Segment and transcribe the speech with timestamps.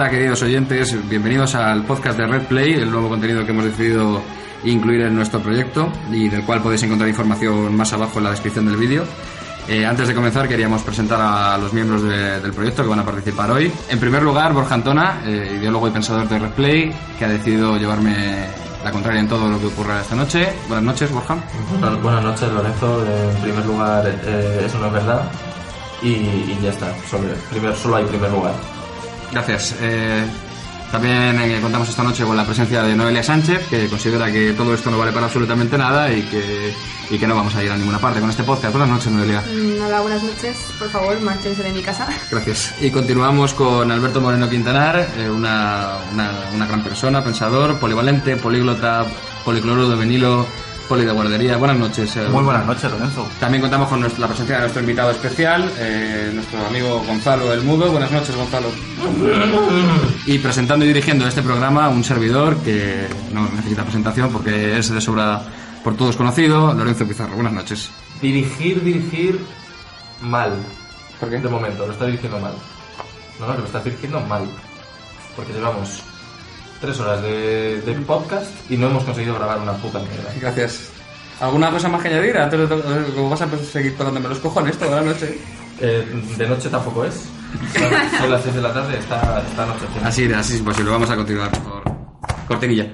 [0.00, 4.22] Hola queridos oyentes, bienvenidos al podcast de Red Play, el nuevo contenido que hemos decidido
[4.62, 8.66] incluir en nuestro proyecto y del cual podéis encontrar información más abajo en la descripción
[8.66, 9.02] del vídeo.
[9.66, 13.04] Eh, antes de comenzar queríamos presentar a los miembros de- del proyecto que van a
[13.04, 13.72] participar hoy.
[13.88, 17.76] En primer lugar, Borja Antona, eh, ideólogo y pensador de Red Play, que ha decidido
[17.76, 18.46] llevarme
[18.84, 20.48] la contraria en todo lo que ocurra esta noche.
[20.68, 21.36] Buenas noches, Borja.
[22.00, 23.04] Buenas noches, Lorenzo.
[23.04, 25.22] En primer lugar, eh, eso no es verdad.
[26.02, 26.86] Y, y ya está.
[27.50, 28.54] Primer, solo hay primer lugar.
[29.32, 29.74] Gracias.
[29.80, 30.24] Eh,
[30.90, 34.72] también eh, contamos esta noche con la presencia de Noelia Sánchez, que considera que todo
[34.74, 36.72] esto no vale para absolutamente nada y que,
[37.10, 38.72] y que no vamos a ir a ninguna parte con este podcast.
[38.72, 39.42] Buenas noches, Noelia.
[39.42, 40.56] Mm, Hola, buenas noches.
[40.78, 42.08] Por favor, márchense de mi casa.
[42.30, 42.74] Gracias.
[42.80, 49.04] Y continuamos con Alberto Moreno Quintanar, eh, una, una, una gran persona, pensador, polivalente, políglota,
[49.44, 50.46] policloruro de vinilo,
[50.88, 51.56] poli de guardería.
[51.56, 52.16] Buenas noches.
[52.16, 53.28] eh, Muy buenas noches, Lorenzo.
[53.38, 57.62] También contamos con nuestra- la presencia de nuestro invitado especial, eh, nuestro amigo Gonzalo El
[57.62, 57.90] Mudo.
[57.90, 58.68] Buenas noches, Gonzalo.
[60.26, 65.00] Y presentando y dirigiendo este programa, un servidor que no necesita presentación porque es de
[65.00, 65.42] sobra
[65.84, 67.34] por todos conocido, Lorenzo Pizarro.
[67.34, 67.90] Buenas noches.
[68.20, 69.40] Dirigir, dirigir
[70.22, 70.52] mal.
[71.20, 71.38] ¿Por qué?
[71.38, 72.52] De momento, lo está dirigiendo mal.
[73.38, 74.44] No, no, que lo está dirigiendo mal.
[75.36, 76.02] Porque llevamos
[76.80, 80.30] tres horas de, de podcast y no hemos conseguido grabar una puta mierda.
[80.40, 80.90] Gracias.
[81.40, 82.36] ¿Alguna cosa más que añadir?
[82.36, 85.38] Antes de to- eh, vas a seguir tocándome los cojones toda la noche.
[85.80, 86.04] Eh,
[86.36, 87.14] de noche tampoco es.
[88.18, 90.08] Son, las 6 de la tarde, está, está anocheciendo.
[90.08, 90.90] Así, así es posible.
[90.90, 91.82] Vamos a continuar por
[92.48, 92.86] cortinilla.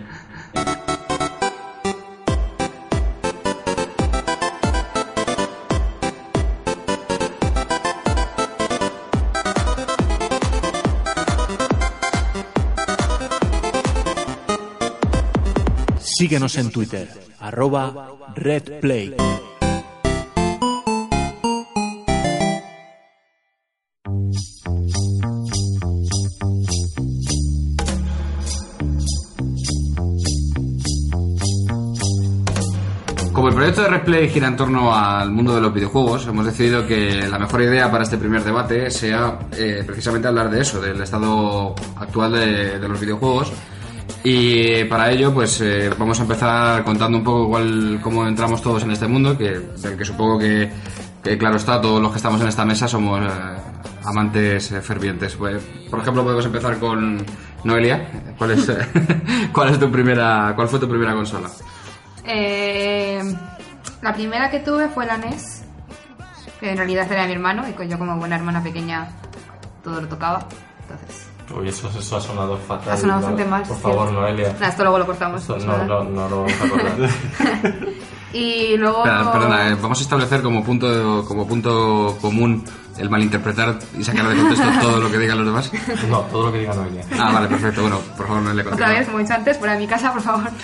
[16.17, 17.09] Síguenos en Twitter,
[17.41, 19.17] arroba RedPlay.
[33.33, 36.87] Como el proyecto de Replay gira en torno al mundo de los videojuegos, hemos decidido
[36.87, 41.01] que la mejor idea para este primer debate sea eh, precisamente hablar de eso, del
[41.01, 43.53] estado actual de, de los videojuegos.
[44.27, 48.83] Y para ello, pues eh, vamos a empezar contando un poco cuál, cómo entramos todos
[48.83, 50.73] en este mundo, que, del que supongo que,
[51.23, 53.29] que, claro está, todos los que estamos en esta mesa somos eh,
[54.03, 55.37] amantes eh, fervientes.
[55.37, 57.23] Pues, por ejemplo, podemos empezar con
[57.65, 58.35] Noelia.
[58.39, 58.73] ¿Cuál es,
[59.53, 61.51] cuál es tu primera, cuál fue tu primera consola?
[62.25, 63.23] Eh,
[64.01, 65.65] la primera que tuve fue la NES,
[66.61, 69.07] que en realidad era de mi hermano, y yo como buena hermana pequeña
[69.83, 70.49] todo lo tocaba.
[70.81, 72.93] Entonces, Uy, eso, eso ha sonado fatal.
[72.93, 74.53] Ha sonado bastante mal, Por favor, Noelia.
[74.55, 75.41] nada, esto luego lo cortamos.
[75.43, 77.11] Esto no, no, no lo vamos a acordar.
[78.35, 79.05] Y luego...
[79.05, 82.65] Perdona, eh, vamos a establecer como punto, como punto común
[82.99, 85.71] el malinterpretar y sacar de contexto todo lo que digan los demás.
[86.09, 87.05] no, todo lo que diga Noelia.
[87.17, 87.83] Ah, vale, perfecto.
[87.83, 90.13] Bueno, por favor, no le Otra vez, como he dicho antes, fuera de mi casa,
[90.13, 90.51] por favor.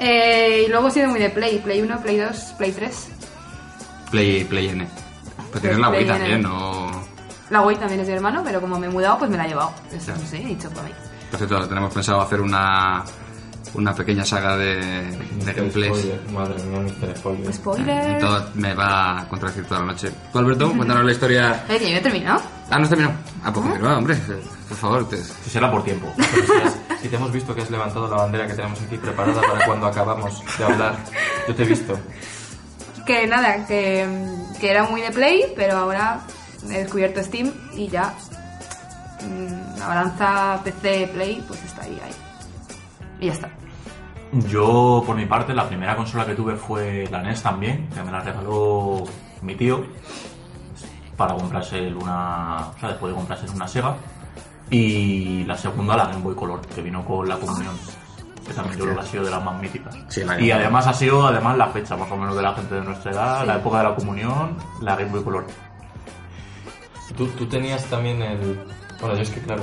[0.00, 1.58] Eh, y luego he sido muy de Play.
[1.58, 3.08] Play 1, Play 2, Play 3.
[4.12, 4.86] Play, Play N.
[5.50, 6.77] Pues tienes la Wii también, ¿no?
[7.50, 9.46] La Wii también es de mi hermano, pero como me he mudado, pues me la
[9.46, 9.72] he llevado.
[9.92, 10.90] Eso, sé, he dicho por mí.
[11.30, 13.02] Perfecto, tenemos pensado hacer una,
[13.74, 15.96] una pequeña saga de, de gameplays.
[15.98, 17.16] Spoiler, Madre mía, Mr.
[17.16, 17.52] Spoiler.
[17.54, 18.06] Spoiler.
[18.12, 20.10] Entonces me va a contradecir toda la noche.
[20.32, 20.72] ¿Tú, Alberto?
[20.76, 21.64] Cuéntanos la historia.
[21.68, 22.40] Eh, que yo he terminado.
[22.70, 23.14] Ah, no has terminado.
[23.44, 24.16] Ah, pues continúa, hombre.
[24.68, 25.08] Por favor.
[25.08, 26.12] te- Si será por tiempo.
[26.16, 26.22] Si,
[26.62, 29.64] has- si te hemos visto que has levantado la bandera que tenemos aquí preparada para
[29.66, 30.96] cuando acabamos de hablar,
[31.46, 31.98] yo te he visto.
[33.06, 34.06] Que nada, que,
[34.60, 36.20] que era muy de Play, pero ahora
[36.64, 38.14] he descubierto Steam y ya
[39.22, 42.12] mm, la balanza PC-Play pues está ahí, ahí.
[43.20, 43.50] Y ya está.
[44.32, 48.12] Yo, por mi parte, la primera consola que tuve fue la NES también, que me
[48.12, 49.04] la regaló
[49.40, 49.84] mi tío
[51.16, 52.68] para comprarse una.
[52.68, 53.96] O sea, después de comprarse una Sega.
[54.70, 57.74] Y la segunda, la Game Boy Color, que vino con la comunión.
[58.46, 59.96] Que también yo creo que ha sido de las más míticas.
[60.08, 62.54] Sí, la Game y además ha sido además la fecha, más o menos, de la
[62.54, 65.46] gente de nuestra edad, la época de la comunión, la Game Boy Color.
[67.18, 68.58] Tú, tú tenías también el...
[69.00, 69.62] Bueno, yo es que claro,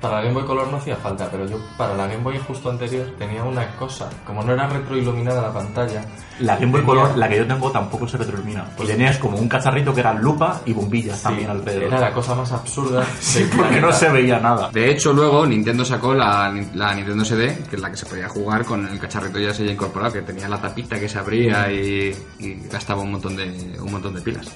[0.00, 2.70] para la Game Boy Color no hacía falta, pero yo para la Game Boy justo
[2.70, 6.04] anterior tenía una cosa, como no era retroiluminada la pantalla,
[6.40, 8.64] La Game Boy tenía- Color, la que yo tengo, tampoco se retroilumina.
[8.78, 11.84] Y tenías como un cacharrito que era lupa y bombillas sí, también alrededor.
[11.84, 14.70] era la cosa más absurda Sí, porque no se veía nada.
[14.70, 18.28] De hecho, luego Nintendo sacó la, la Nintendo CD, que es la que se podía
[18.28, 21.72] jugar con el cacharrito ya se ya incorporado, que tenía la tapita que se abría
[21.72, 24.46] y, y gastaba un montón de un montón de pilas.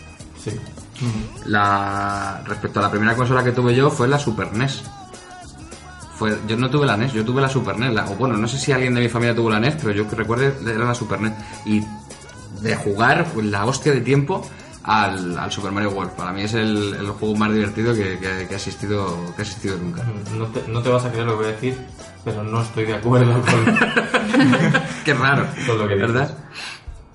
[0.42, 0.58] Sí.
[1.46, 4.82] La respecto a la primera consola que tuve yo fue la Super NES.
[6.16, 7.94] Fue, yo no tuve la NES, yo tuve la Super NES.
[7.94, 10.08] la- o bueno, no sé si alguien de mi familia tuvo la NES, pero yo
[10.08, 11.32] que recuerde era la Super NES.
[11.64, 11.82] Y
[12.60, 14.46] de jugar, pues, la hostia de tiempo,
[14.82, 16.12] al, al Super Mario World.
[16.12, 19.44] Para mí es el, el juego más divertido que, que- que ha existido que ha
[19.44, 20.04] existido nunca.
[20.36, 21.78] No te, no te vas a creer lo que voy a decir,
[22.24, 23.78] pero no estoy de acuerdo con,
[25.04, 26.30] Qué raro, con lo que dices.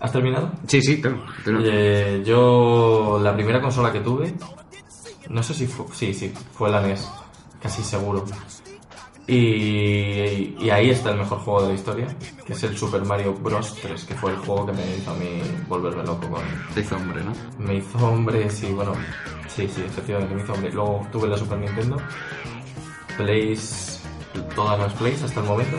[0.05, 0.51] ¿Has terminado?
[0.67, 4.35] Sí, sí, pero, pero- Eh, yo, la primera consola que tuve,
[5.29, 7.09] no sé si fue, sí, sí, fue la NES,
[7.59, 8.23] casi seguro.
[9.25, 12.07] Y, y ahí está el mejor juego de la historia,
[12.45, 13.73] que es el Super Mario Bros.
[13.81, 16.43] 3, que fue el juego que me hizo a mí volverme loco con...
[16.75, 17.33] te hizo hombre, ¿no?
[17.57, 18.93] Me hizo hombre, sí, bueno,
[19.47, 20.71] sí, sí, efectivamente me hizo hombre.
[20.71, 21.97] Luego tuve la Super Nintendo,
[23.17, 24.01] Plays,
[24.55, 25.77] todas las Plays hasta el momento,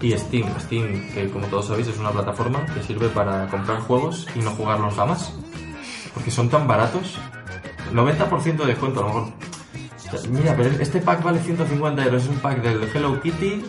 [0.00, 0.48] y Steam.
[0.60, 4.50] Steam, que como todos sabéis es una plataforma que sirve para comprar juegos y no
[4.50, 5.32] jugarlos jamás.
[6.14, 7.18] Porque son tan baratos.
[7.92, 9.32] 90% de descuento, a lo mejor.
[10.30, 12.22] Mira, pero este pack vale 150 euros.
[12.22, 13.64] Es un pack del Hello Kitty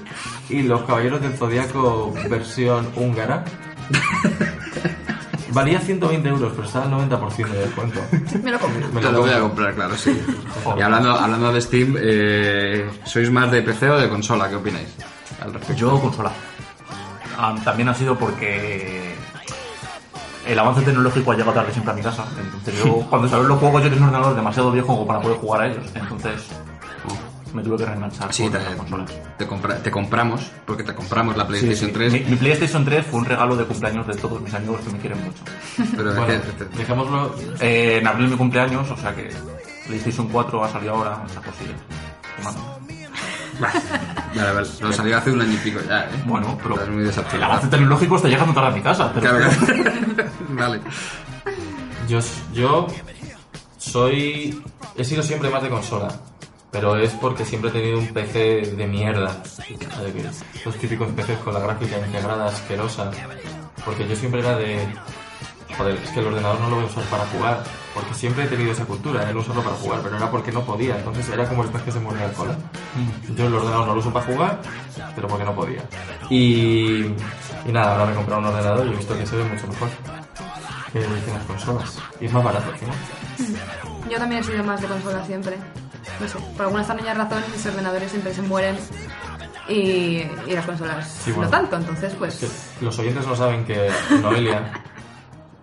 [0.49, 3.43] y los Caballeros del Zodiaco versión húngara.
[5.51, 7.99] Valía 120 euros, pero estaba al 90% de descuento.
[8.43, 8.87] Me lo compro.
[8.93, 10.21] Me Te lo voy a comprar, claro, sí.
[10.77, 14.49] Y hablando, hablando de Steam, eh, ¿sois más de PC o de consola?
[14.49, 14.89] ¿Qué opináis?
[15.41, 15.73] Al respecto.
[15.79, 16.31] Yo consola.
[17.37, 19.13] Ah, también ha sido porque
[20.47, 22.25] el avance tecnológico ha llegado tarde siempre a mi casa.
[22.39, 25.37] Entonces yo, cuando salieron los juegos, yo tenía un ordenador demasiado viejo como para poder
[25.37, 25.85] jugar a ellos.
[25.93, 26.47] Entonces
[27.53, 28.59] me tuve que reenganchar Sí, te,
[29.37, 31.93] te, compra- te compramos, porque te compramos la PlayStation sí.
[31.93, 34.91] 3, Mi, mi PlayStation 3 fue un regalo de cumpleaños de todos mis amigos que
[34.91, 35.43] me quieren mucho.
[35.95, 37.35] pero Bueno, te- dejémoslo.
[37.59, 39.29] Eh, en abril mi cumpleaños, o sea que
[39.87, 41.77] PlayStation 4 ha salido ahora, esas cosillas.
[42.37, 42.76] Tomando.
[43.59, 46.23] Vale, vale, lo salió hace un año y pico ya, ¿eh?
[46.25, 49.11] Bueno, pero Estás muy el avance tecnológico está llegando tarde a mi casa.
[49.13, 50.31] Pero Claro, claro.
[50.49, 50.81] vale.
[52.07, 52.19] Yo,
[52.53, 52.87] yo
[53.77, 54.63] soy.
[54.95, 56.09] He sido siempre más de consola.
[56.71, 59.41] Pero es porque siempre he tenido un PC de mierda.
[60.65, 63.09] Los típicos PCs con la gráfica integrada asquerosa.
[63.85, 64.85] Porque yo siempre era de.
[65.77, 67.63] Joder, es que el ordenador no lo voy a usar para jugar.
[67.97, 70.97] Porque siempre he tenido esa cultura no usarlo para jugar, pero era porque no podía.
[70.97, 72.55] Entonces era como el pez que se mordía el cola.
[73.35, 74.59] Yo el ordenador no lo uso para jugar,
[75.15, 75.81] pero porque no podía.
[76.29, 77.05] Y,
[77.65, 79.65] y nada, ahora me he comprado un ordenador y he visto que se ve mucho
[79.67, 79.89] mejor
[80.93, 81.99] que, las consolas.
[82.21, 84.09] Y es más barato, ¿no?
[84.11, 85.57] Yo también he sido más de consola siempre.
[86.19, 88.77] No sé, por alguna extraña razón mis ordenadores siempre se mueren
[89.67, 91.45] y, y las consolas Sí, bueno.
[91.45, 91.75] no tanto.
[91.77, 92.35] Entonces, Es pues
[92.79, 93.89] que los oyentes no saben que
[94.21, 94.71] Noelia.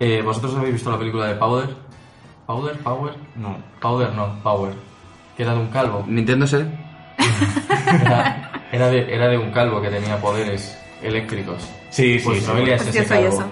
[0.00, 1.84] eh, ¿Vosotros habéis visto la película de Powder?
[2.46, 2.76] ¿Powder?
[2.78, 3.14] ¿Power?
[3.36, 3.56] no.
[3.80, 4.74] Powder no, Power.
[5.36, 6.04] Que era de un calvo.
[6.06, 6.66] Nintendo sé.
[8.02, 11.62] Era, era de, era de un calvo que tenía poderes eléctricos.
[11.90, 12.46] Sí, sí, Pues sí.
[12.50, 13.28] Noelia es ese calvo.
[13.28, 13.50] eso.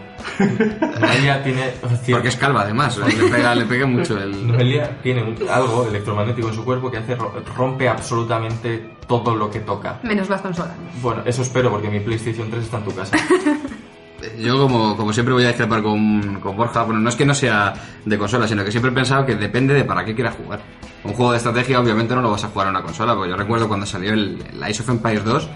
[1.00, 1.73] Noelia tiene...
[2.11, 2.97] Porque es calva, además.
[2.99, 4.47] Le pega, le pega mucho el...
[4.47, 9.50] Noelia tiene un- algo electromagnético en su cuerpo que hace ro- rompe absolutamente todo lo
[9.50, 9.99] que toca.
[10.02, 10.73] menos las consolas.
[11.00, 13.16] Bueno, eso espero porque mi PlayStation 3 está en tu casa.
[14.38, 16.83] Yo, como, como siempre, voy a discrepar con, con Borja.
[16.85, 17.73] Bueno, no es que no sea
[18.05, 20.61] de consola, sino que siempre he pensado que depende de para qué quieras jugar.
[21.05, 23.37] Un juego de estrategia, obviamente, no lo vas a jugar a una consola, porque yo
[23.37, 25.49] recuerdo cuando salió el, el Ice of Empires 2,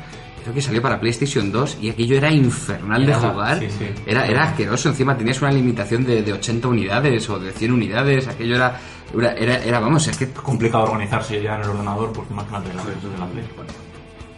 [0.43, 3.59] creo que salió para PlayStation 2 y aquello era infernal de jugar.
[3.59, 3.87] sí, sí.
[4.07, 8.29] Era, era asqueroso, encima tenías una limitación de, de 80 unidades o de 100 unidades,
[8.29, 8.81] aquello era,
[9.13, 12.85] era, era, era, vamos, es que complicado organizarse ya en el ordenador, pues imagínate la
[12.85, 13.45] de la Play.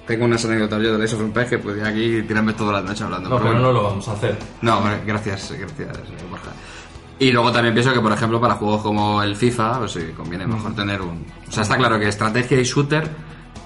[0.08, 3.04] Tengo unas anécdotas yo del Ice of Empires que podía aquí tirarme toda la noche
[3.04, 3.28] hablando.
[3.28, 3.66] No, pero bueno.
[3.66, 4.38] no lo vamos a hacer.
[4.62, 5.88] No, gracias, gracias,
[6.30, 6.50] Borja.
[7.18, 10.46] Y luego también pienso que, por ejemplo, para juegos como el FIFA, pues sí, conviene
[10.46, 11.26] mejor tener un...
[11.46, 13.06] O sea, está claro que estrategia y shooter,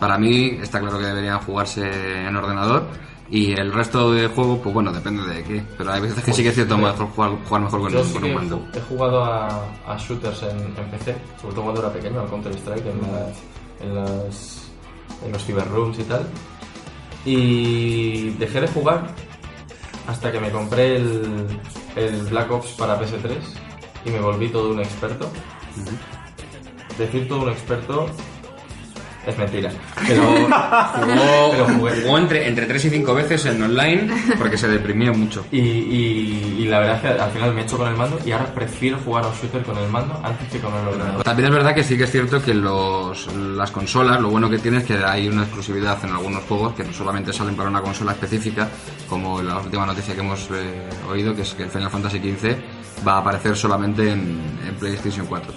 [0.01, 2.89] para mí, está claro que deberían jugarse en ordenador.
[3.31, 5.63] Y el resto de juegos, pues bueno, depende de qué.
[5.79, 8.13] Pero hay veces que sí que es cierto mejor jugar, jugar mejor con, Yo sí
[8.15, 8.67] con un mando.
[8.75, 9.47] he jugado a,
[9.87, 13.43] a shooters en, en PC, sobre todo cuando era pequeño, al Counter Strike, en, las,
[13.81, 14.62] en, las,
[15.25, 16.27] en los cyber rooms y tal.
[17.25, 19.07] Y dejé de jugar
[20.07, 21.47] hasta que me compré el,
[21.97, 23.37] el Black Ops para PS3
[24.05, 25.31] y me volví todo un experto.
[26.99, 28.07] Decir todo un experto
[29.27, 29.71] es mentira.
[30.07, 32.03] Pero Jugó, Pero jugué.
[32.03, 35.45] jugó entre, entre 3 y 5 veces en online porque se deprimía mucho.
[35.51, 38.19] Y, y- y la verdad es que al final me he hecho con el mando
[38.25, 41.23] y ahora prefiero jugar a un shooter con el mando antes que con el ordenador.
[41.25, 44.59] También es verdad que sí que es cierto que los, las consolas, lo bueno que
[44.59, 47.81] tiene es que hay una exclusividad en algunos juegos que no solamente salen para una
[47.81, 48.69] consola específica,
[49.09, 52.57] como la última noticia que hemos eh, oído, que es que el Final Fantasy XV
[53.07, 55.53] va a aparecer solamente en, en PlayStation 4.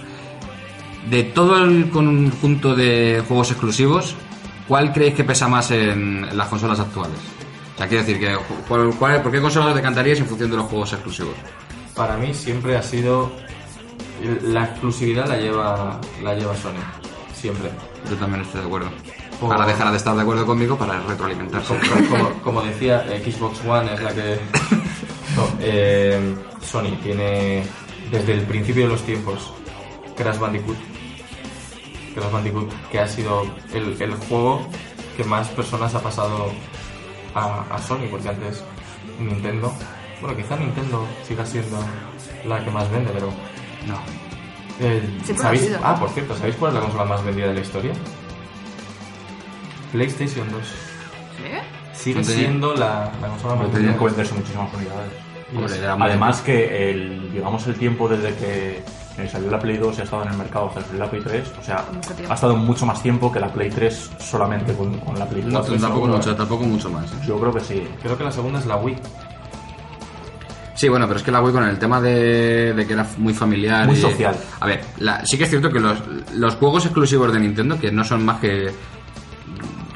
[1.10, 4.14] De todo el conjunto de juegos exclusivos,
[4.66, 7.18] ¿cuál creéis que pesa más en, las consolas actuales?
[7.74, 8.36] O sea, quiero decir, que,
[8.66, 11.34] ¿cuál- cuál- ¿por qué consolas os decantaríais en función de los juegos exclusivos?
[11.94, 13.30] Para mí siempre ha sido
[14.42, 16.72] la exclusividad la lleva la lleva Sony
[17.34, 17.70] siempre.
[18.10, 18.88] Yo también estoy de acuerdo.
[19.42, 21.74] Ahora dejará de estar de acuerdo conmigo para retroalimentarse.
[21.78, 24.38] Como, como- como decía, eh, Xbox One es la que
[25.36, 27.64] no, eh, Sony tiene
[28.10, 29.52] desde el principio de los tiempos,
[30.16, 30.76] Crash Bandicoot.
[32.16, 33.42] Crash Bandicoot, que ha sido
[33.72, 34.66] el, el juego
[35.16, 36.50] que más personas ha pasado
[37.34, 38.64] a, a Sony, porque antes
[39.20, 39.72] Nintendo,
[40.20, 41.78] bueno, quizá Nintendo siga siendo
[42.46, 43.28] la que más vende, pero
[43.86, 43.98] No.
[44.80, 45.02] eh,
[45.36, 45.70] ¿sabéis?
[45.82, 47.92] Ah, por cierto, ¿sabéis cuál es la consola más vendida de la historia?
[49.92, 50.62] PlayStation 2.
[51.94, 52.34] Sigue Hombre.
[52.34, 53.96] siendo la, la consola más vendida.
[53.98, 55.12] que venderse muchísimas unidades.
[56.00, 58.82] Además que el, digamos el tiempo desde que
[59.18, 61.52] eh, salió la Play 2 y ha estado en el mercado hasta la Play 3,
[61.60, 61.84] o sea,
[62.28, 65.52] ha estado mucho más tiempo que la Play 3 solamente con, con la Play 4.
[65.52, 66.12] No, tampoco seguro.
[66.18, 67.10] mucho, tampoco mucho más.
[67.12, 67.16] ¿eh?
[67.26, 67.86] Yo creo que sí.
[68.02, 68.96] Creo que la segunda es la Wii.
[70.74, 73.32] Sí, bueno, pero es que la Wii con el tema de, de que era muy
[73.32, 73.86] familiar.
[73.86, 74.36] Muy y- social.
[74.60, 75.98] A ver, la- sí que es cierto que los,
[76.34, 78.70] los juegos exclusivos de Nintendo, que no son más que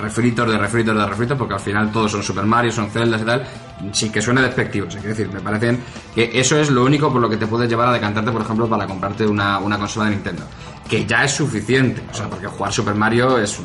[0.01, 3.25] refritos de refritos de refritos, porque al final todos son Super Mario, son Zeldas y
[3.25, 3.45] tal,
[3.93, 4.87] sin que suene despectivo.
[4.89, 5.79] O sea, quiero decir, me parecen
[6.15, 8.69] que eso es lo único por lo que te puedes llevar a decantarte, por ejemplo,
[8.69, 10.43] para comprarte una, una consola de Nintendo.
[10.89, 12.03] Que ya es suficiente.
[12.11, 13.61] O sea, porque jugar Super Mario es.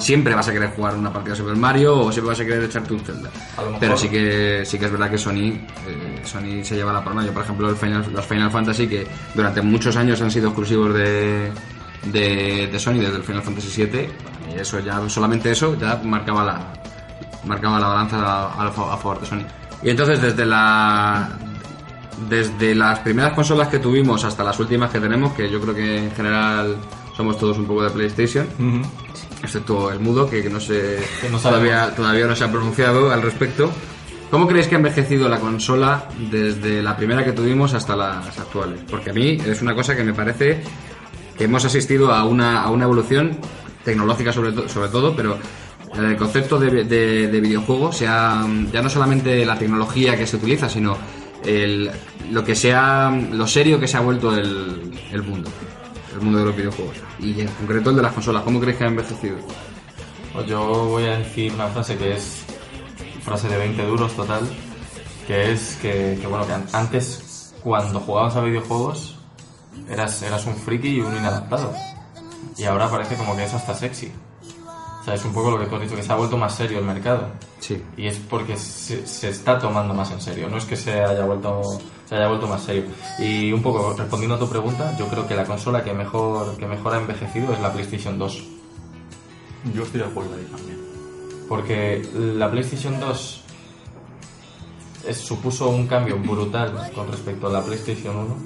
[0.00, 2.64] Siempre vas a querer jugar una partida de Super Mario o siempre vas a querer
[2.64, 3.30] echarte un Zelda.
[3.80, 5.54] Pero sí que sí que es verdad que Sony
[5.86, 7.24] eh, Sony se lleva la palma.
[7.24, 10.92] Yo, por ejemplo, el Final- los Final Fantasy, que durante muchos años han sido exclusivos
[10.92, 11.50] de,
[12.12, 14.08] de, de Sony, desde el Final Fantasy VII,
[14.56, 16.60] eso ya, solamente eso, ya marcaba la,
[17.44, 19.42] marcaba la balanza a, a fa- a favor de Sony.
[19.82, 21.28] Y entonces, desde la.
[22.28, 25.98] Desde las primeras consolas que tuvimos hasta las últimas que tenemos, que yo creo que
[25.98, 26.76] en general
[27.16, 28.44] somos todos un poco de PlayStation,
[29.40, 31.42] excepto el mudo, que, que no sé, Que no sabemos.
[31.68, 33.70] todavía, todavía no se ha pronunciado al respecto.
[34.32, 38.80] ¿Cómo creéis que ha envejecido la consola desde la primera que tuvimos hasta las actuales?
[38.90, 40.62] Porque a mí es una cosa que me parece
[41.36, 43.38] que hemos asistido a una, a una evolución
[43.84, 45.38] tecnológica sobre, to- sobre todo, pero
[45.94, 47.40] en el concepto de, de, de
[47.92, 50.96] sea, ya no solamente la tecnología que se utiliza, sino
[51.44, 51.90] el,
[52.30, 55.50] lo que sea, lo serio que se ha vuelto el, el mundo,
[56.14, 56.96] el mundo de los videojuegos.
[57.20, 59.36] Y en concreto el de las consolas, ¿cómo creéis que ha envejecido?
[60.32, 62.42] Pues yo voy a decir una frase que es
[63.22, 64.42] frase de 20 duros total,
[65.26, 69.16] que es que, que, bueno, que an- antes cuando jugabas a videojuegos
[69.90, 71.72] eras, eras un friki y un inadaptado.
[72.56, 74.10] Y ahora parece como que es hasta sexy.
[75.00, 76.54] O sea, es un poco lo que tú has dicho, que se ha vuelto más
[76.54, 77.28] serio el mercado.
[77.60, 77.82] Sí.
[77.96, 81.24] Y es porque se, se está tomando más en serio, no es que se haya
[81.24, 81.62] vuelto
[82.08, 82.84] se haya vuelto más serio.
[83.18, 86.66] Y un poco respondiendo a tu pregunta, yo creo que la consola que mejor que
[86.66, 88.42] mejor ha envejecido es la PlayStation 2.
[89.74, 90.78] Yo estoy de acuerdo ahí también.
[91.48, 93.42] Porque la PlayStation 2
[95.06, 98.36] es- supuso un cambio brutal con respecto a la PlayStation 1.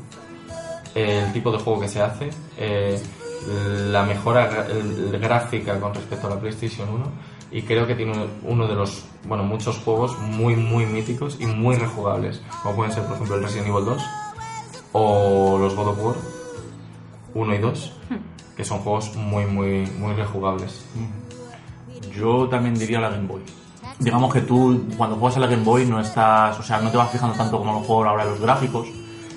[0.95, 3.01] El tipo de juego que se hace, eh,
[3.47, 4.67] la mejora
[5.21, 7.05] gráfica con respecto a la PlayStation 1
[7.51, 8.13] y creo que tiene
[8.45, 13.05] uno de los, bueno, muchos juegos muy, muy míticos y muy rejugables, como pueden ser,
[13.05, 14.03] por ejemplo, el Resident Evil 2
[14.93, 16.17] o los God of War
[17.35, 17.93] 1 y 2,
[18.57, 20.85] que son juegos muy, muy, muy rejugables.
[22.15, 23.43] Yo también diría la Game Boy.
[23.99, 26.97] Digamos que tú cuando juegas a la Game Boy no estás, o sea, no te
[26.97, 28.89] vas fijando tanto como a lo mejor ahora los gráficos.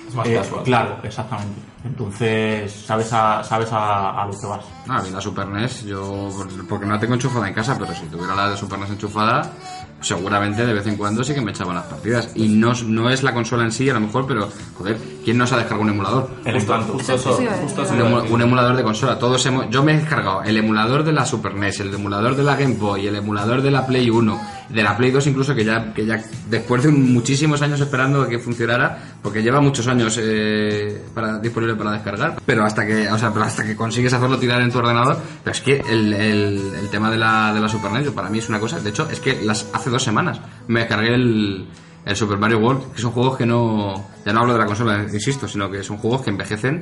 [0.08, 0.62] Es más Eh, casual.
[0.64, 1.60] Claro, exactamente.
[1.84, 4.64] Entonces sabes a, sabes a, a lo que vas.
[4.88, 6.28] Ah, a mí la Super NES, yo,
[6.68, 9.52] porque no la tengo enchufada en casa, pero si tuviera la de Super NES enchufada,
[10.00, 12.30] seguramente de vez en cuando sí que me echaban las partidas.
[12.34, 15.46] Y no, no es la consola en sí, a lo mejor, pero, joder, ¿quién no
[15.46, 16.30] se ha descargado un emulador?
[16.44, 19.18] El Justo, justo eso, justo eso Un, un emulador de consola.
[19.18, 22.42] Todos hemos, yo me he descargado el emulador de la Super NES, el emulador de
[22.42, 25.64] la Game Boy, el emulador de la Play 1, de la Play 2 incluso, que
[25.64, 31.02] ya, que ya después de muchísimos años esperando que funcionara, porque lleva muchos años eh,
[31.14, 35.18] para, disponible para descargar, pero hasta que, hasta que consigues hacerlo tirar en tu ordenador,
[35.44, 38.38] pero es que el, el- el tema de la, de la Super NES para mí
[38.38, 41.66] es una cosa, de hecho, es que las, hace dos semanas me descargué el,
[42.06, 45.02] el Super Mario World, que son juegos que no, ya no hablo de la consola,
[45.02, 46.80] insisto, sino que son juegos que envejecen,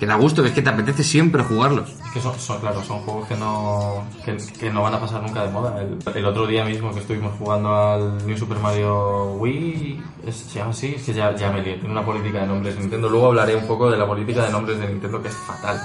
[0.00, 1.90] que da gusto, es que te apetece siempre jugarlos.
[2.06, 5.22] Es que son, son, claro, son juegos que no, que, que no van a pasar
[5.22, 5.80] nunca de moda.
[5.80, 10.58] El, el otro día mismo que estuvimos jugando al New Super Mario Wii, es- se
[10.58, 13.08] llama así, es que ya, ya me lié, tiene una política de nombres de Nintendo.
[13.10, 15.80] Luego hablaré un poco de la política de nombres de Nintendo que es fatal.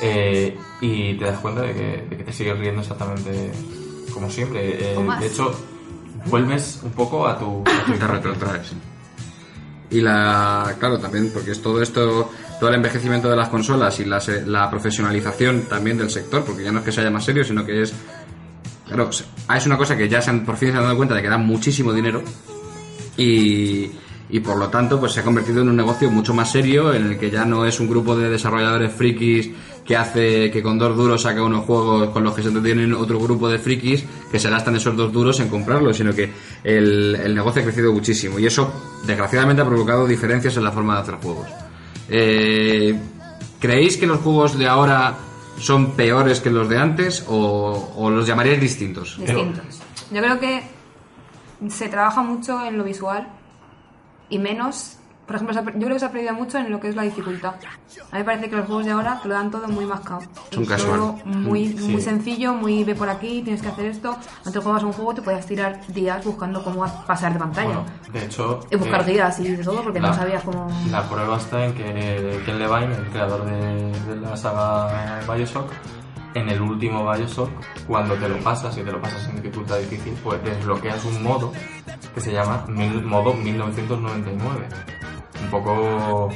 [0.00, 3.50] Eh, y te das cuenta de que, de que te sigues riendo exactamente
[4.14, 4.92] como siempre.
[4.92, 5.50] Eh, de hecho,
[6.26, 7.62] vuelves un poco a tu...
[7.66, 8.60] a.
[9.90, 14.04] Y la, claro, también, porque es todo esto, todo el envejecimiento de las consolas y
[14.04, 17.42] la, la profesionalización también del sector, porque ya no es que se haya más serio,
[17.42, 17.94] sino que es,
[18.86, 19.08] claro,
[19.46, 21.22] ah, es una cosa que ya se han, por fin se han dado cuenta de
[21.22, 22.22] que da muchísimo dinero
[23.16, 23.90] y,
[24.30, 27.06] y por lo tanto pues se ha convertido en un negocio mucho más serio en
[27.06, 29.50] el que ya no es un grupo de desarrolladores frikis
[29.86, 33.18] que hace que con dos duros saca unos juegos con los que se entretienen otro
[33.18, 36.30] grupo de frikis que se gastan esos dos duros en comprarlos sino que
[36.62, 38.70] el, el negocio ha crecido muchísimo y eso
[39.06, 41.46] desgraciadamente ha provocado diferencias en la forma de hacer juegos
[42.10, 42.98] Eh,
[43.60, 45.14] ¿Creéis que los juegos de ahora
[45.58, 49.16] son peores que los de antes o, o los llamaríais distintos?
[49.18, 49.80] distintos.
[50.12, 50.62] Yo creo que
[51.68, 53.26] se trabaja mucho en lo visual
[54.28, 54.94] y menos,
[55.26, 57.54] por ejemplo, yo creo que se ha perdido mucho en lo que es la dificultad.
[58.10, 60.20] A mí me parece que los juegos de ahora te lo dan todo muy mascado.
[60.50, 60.96] Son Es casual.
[60.98, 61.88] todo muy, Sí.
[61.88, 64.16] muy sencillo, muy ve por aquí, tienes que hacer esto.
[64.46, 67.66] Antes juegas un juego te podías tirar días buscando cómo pasar de pantalla.
[67.66, 68.60] Bueno, de hecho...
[68.70, 70.66] y buscar eh, guías y de todo porque la- no sabías cómo...
[70.90, 75.70] La prueba está en que Ken Levine, el creador de, de la saga Bioshock,
[76.34, 77.50] en el último Bioshock,
[77.86, 81.52] cuando te lo pasas y te lo pasas en dificultad difícil, pues desbloqueas un modo
[82.14, 84.68] que se llama modo 1999.
[85.42, 86.28] Un poco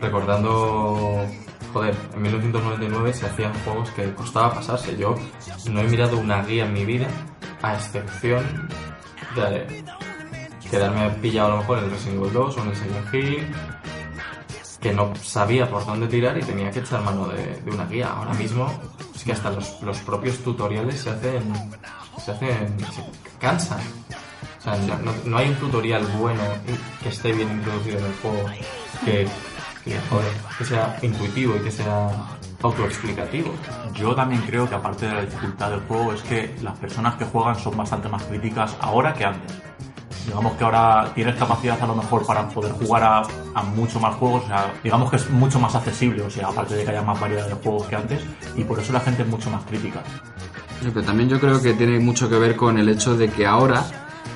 [0.00, 1.26] recordando...
[1.72, 4.96] Joder, en 1999 se hacían juegos que costaba pasarse.
[4.96, 5.14] Yo
[5.70, 7.06] no he mirado una guía en mi vida,
[7.60, 8.68] a excepción
[9.34, 9.84] de
[10.70, 13.54] quedarme pillado a lo mejor en el Resident Evil 2 o en el Silent Hill
[14.80, 18.08] que no sabía por dónde tirar y tenía que echar mano de, una guía.
[18.08, 18.68] Ahora mismo
[19.26, 21.42] que hasta los, los propios tutoriales se hacen,
[22.24, 23.04] se hacen, se
[23.40, 23.80] cansan.
[24.60, 26.42] O sea, no, no- hay un tutorial bueno
[27.02, 28.44] que esté bien introducido en el juego,
[29.04, 29.28] que,
[29.84, 29.96] que,
[30.58, 32.08] que sea intuitivo y que sea
[32.62, 33.52] autoexplicativo.
[33.94, 37.24] Yo también creo que aparte de la dificultad del juego es que las personas que
[37.24, 39.52] juegan son bastante más críticas ahora que antes.
[40.26, 43.22] Digamos que ahora tienes capacidad a lo mejor para poder jugar a,
[43.54, 46.74] a mucho más juegos, o sea, digamos que es mucho más accesible, o sea, aparte
[46.74, 48.24] de que haya más variedad de juegos que antes,
[48.56, 50.02] y por eso la gente es mucho más crítica.
[50.82, 53.46] Sí, pero también yo creo que tiene mucho que ver con el hecho de que
[53.46, 53.84] ahora,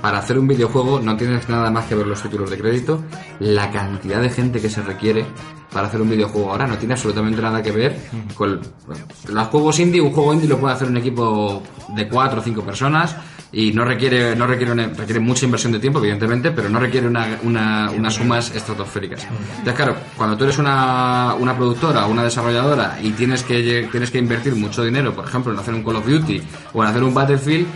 [0.01, 3.03] para hacer un videojuego, no tienes nada más que ver los títulos de crédito,
[3.41, 5.27] la cantidad de gente que se requiere
[5.73, 7.97] para hacer un videojuego ahora no tiene absolutamente nada que ver
[8.35, 10.01] con bueno, los juegos indie.
[10.01, 11.63] Un juego indie lo puede hacer un equipo
[11.95, 13.15] de cuatro o cinco personas
[13.53, 17.07] y no requiere no requiere una- requiere mucha inversión de tiempo, evidentemente, pero no requiere
[17.09, 19.25] una, una- unas sumas estratosféricas.
[19.25, 24.11] Entonces, claro, cuando tú eres una, una productora o una desarrolladora y tienes que tienes
[24.11, 26.43] que invertir mucho dinero, por ejemplo, en hacer un Call of Duty
[26.75, 27.67] o en hacer un Battlefield,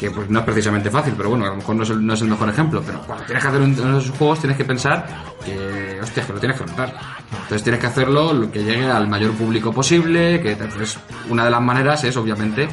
[0.00, 2.12] que pues no es precisamente fácil, pero bueno, a lo mejor no es el, no
[2.12, 4.58] es el mejor ejemplo, pero cuando tienes que hacer un- uno de esos juegos tienes
[4.58, 5.06] que pensar
[5.42, 6.92] que, hostia, que lo tienes que montar.
[7.32, 10.98] Entonces tienes que hacerlo lo que llegue al mayor público posible, que entonces
[11.30, 12.68] una de las maneras es obviamente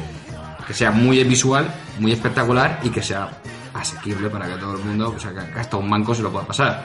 [0.66, 1.66] que sea muy visual,
[1.98, 3.28] muy espectacular y que sea
[3.74, 6.46] asequible para que todo el mundo, o sea, que hasta un manco se lo pueda
[6.46, 6.84] pasar.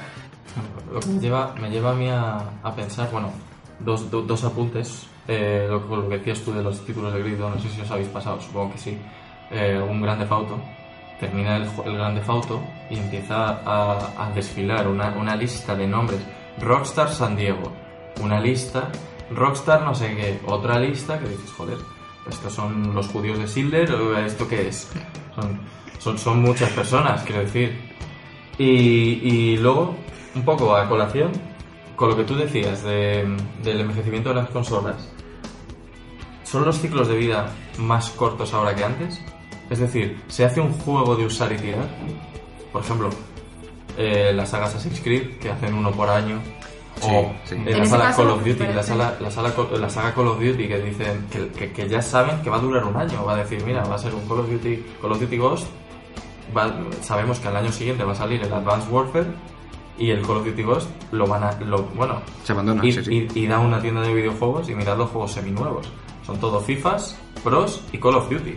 [0.91, 3.31] Lo que me lleva, me lleva a mí a, a pensar, bueno,
[3.79, 5.05] dos, do- dos apuntes.
[5.27, 7.91] Eh, lo, lo que decías tú de los títulos de Grid, no sé si os
[7.91, 8.97] habéis pasado, supongo que sí.
[9.51, 10.59] Eh, un Grande Fauto,
[11.19, 16.19] termina el, el Grande Fauto y empieza a, a desfilar una, una lista de nombres.
[16.59, 17.71] Rockstar San Diego,
[18.21, 18.89] una lista.
[19.31, 21.77] Rockstar no sé qué, otra lista que dices, joder,
[22.27, 23.47] estos son los judíos de
[23.91, 24.89] o ¿esto qué es?
[25.35, 25.59] Son,
[25.99, 27.79] son, son muchas personas, quiero decir.
[28.57, 28.65] Y,
[29.23, 29.95] y luego,
[30.35, 31.31] un poco a colación,
[31.95, 35.09] con lo que tú decías de- del envejecimiento de las consolas,
[36.43, 39.21] ¿son los ciclos de vida más cortos ahora que antes?
[39.69, 41.87] Es decir, ¿se hace un juego de usar y tirar?
[42.71, 43.09] Por ejemplo,
[43.97, 46.39] eh, la saga Assassin's Creed, que hacen uno por año,
[47.03, 47.55] o sí.
[47.55, 50.67] En la sala Call of Duty, la, sala, la, sala la saga Call of Duty
[50.67, 53.37] que dicen que, que- que ya saben que va a durar un año, va a
[53.37, 55.67] decir, mira, va a ser un Call of Duty, Call of Duty Ghost,
[56.55, 59.27] va- sabemos que al año siguiente va a salir el Advanced Warfare
[59.97, 63.03] y el Call of Duty Ghost lo van a, lo, bueno, Se abandona, y, sí,
[63.03, 63.27] sí.
[63.35, 65.89] y- y da una tienda de videojuegos y mirad los juegos seminuevos.
[66.25, 68.55] Son todo FIFAs, Pros y Call of Duty.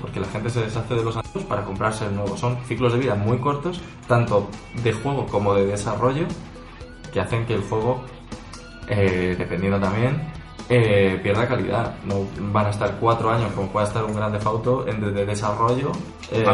[0.00, 2.36] Porque la gente se deshace de los antiguos para comprarse el nuevo.
[2.36, 4.48] Son ciclos de vida muy cortos, tanto
[4.82, 6.26] de juego como de desarrollo,
[7.14, 8.02] que hacen que el juego,
[8.88, 10.20] eh, dependiendo también,
[10.68, 11.94] eh, pierda calidad.
[12.04, 15.24] No van a estar cuatro años como pueda estar un Grande Auto en de, de
[15.24, 15.92] desarrollo.
[16.32, 16.44] eh.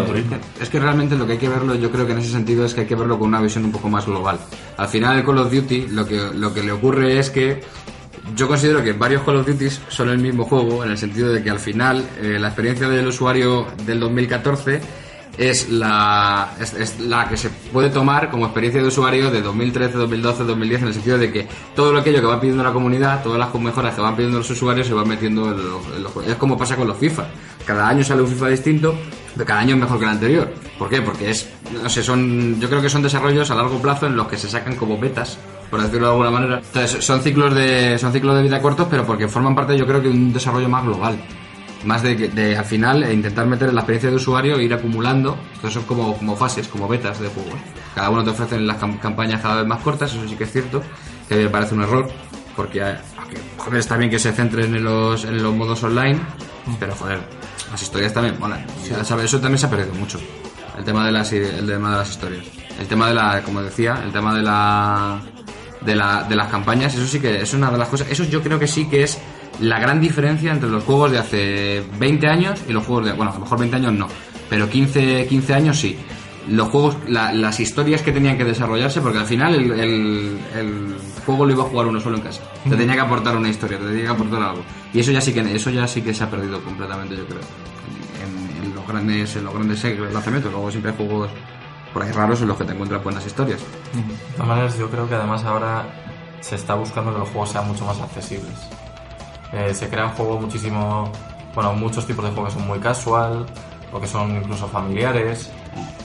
[0.60, 2.74] Es que realmente lo que hay que verlo, yo creo que en ese sentido es
[2.74, 4.38] que hay que verlo con una visión un poco más global.
[4.76, 7.62] Al final el Call of Duty lo que, lo que le ocurre es que
[8.36, 11.42] yo considero que varios Call of Duty son el mismo juego en el sentido de
[11.42, 14.80] que al final eh, la experiencia del usuario del 2014
[15.40, 20.44] es la, es, la que se puede tomar como experiencia de usuario de 2013, 2012,
[20.44, 23.54] 2010 en el sentido de que todo aquello que va pidiendo la comunidad, todas las
[23.54, 26.14] mejoras que van pidiendo los usuarios se van metiendo en los.
[26.26, 27.24] Es como pasa con los FIFA.
[27.64, 28.94] Cada año sale un FIFA distinto,
[29.32, 30.52] pero cada año es mejor que el anterior.
[30.78, 31.00] ¿Por qué?
[31.00, 31.48] Porque es,
[31.82, 34.46] no sé, son, yo creo que son desarrollos a largo plazo en los que se
[34.46, 35.38] sacan como betas,
[35.70, 36.58] por decirlo de alguna manera.
[36.58, 40.02] Entonces, son ciclos de, son ciclos de vida cortos, pero porque forman parte, yo creo
[40.02, 41.18] que de un desarrollo más global.
[41.84, 44.74] Más de, de al final eh, intentar meter en la experiencia de usuario e ir
[44.74, 45.38] acumulando.
[45.54, 47.50] Entonces son como, como fases, como betas de juego.
[47.94, 50.52] Cada uno te ofrecen las cam- campañas cada vez más cortas, eso sí que es
[50.52, 50.82] cierto,
[51.28, 52.08] que me parece un error,
[52.54, 52.96] porque eh,
[53.56, 56.18] joder, está bien que se centren en los, en los modos online,
[56.78, 57.20] pero joder,
[57.70, 58.64] las historias también molan.
[58.88, 60.20] Ya sabes, eso también se ha perdido mucho.
[60.78, 62.44] El tema de las el tema de las historias.
[62.78, 65.20] El tema de la, como decía, el tema de la
[65.80, 68.42] de, la, de las campañas, eso sí que es una de las cosas, eso yo
[68.42, 69.18] creo que sí que es
[69.60, 73.30] la gran diferencia entre los juegos de hace 20 años y los juegos de, bueno,
[73.30, 74.08] a lo mejor 20 años no,
[74.48, 75.98] pero 15, 15 años sí.
[76.48, 80.96] Los juegos, la- las historias que tenían que desarrollarse, porque al final el, el- el
[81.26, 82.40] juego lo iba a jugar uno solo en casa.
[82.68, 84.62] Te tenía que aportar una historia, te tenía que aportar algo.
[84.92, 87.40] Y eso ya sí que, eso ya sí que se ha perdido completamente, yo creo.
[88.24, 91.30] En, en los grandes, en los grandes lanzamientos, luego siempre hay juegos
[91.92, 93.60] por ahí raros en los que te encuentras buenas historias.
[93.60, 95.84] De todas maneras, yo creo que además ahora
[96.40, 98.54] se está buscando que los juegos sean mucho más accesibles.
[99.52, 101.10] Eh, se crean juegos muchísimo.
[101.54, 103.46] Bueno, muchos tipos de juegos que son muy casual
[103.92, 105.50] o que son incluso familiares.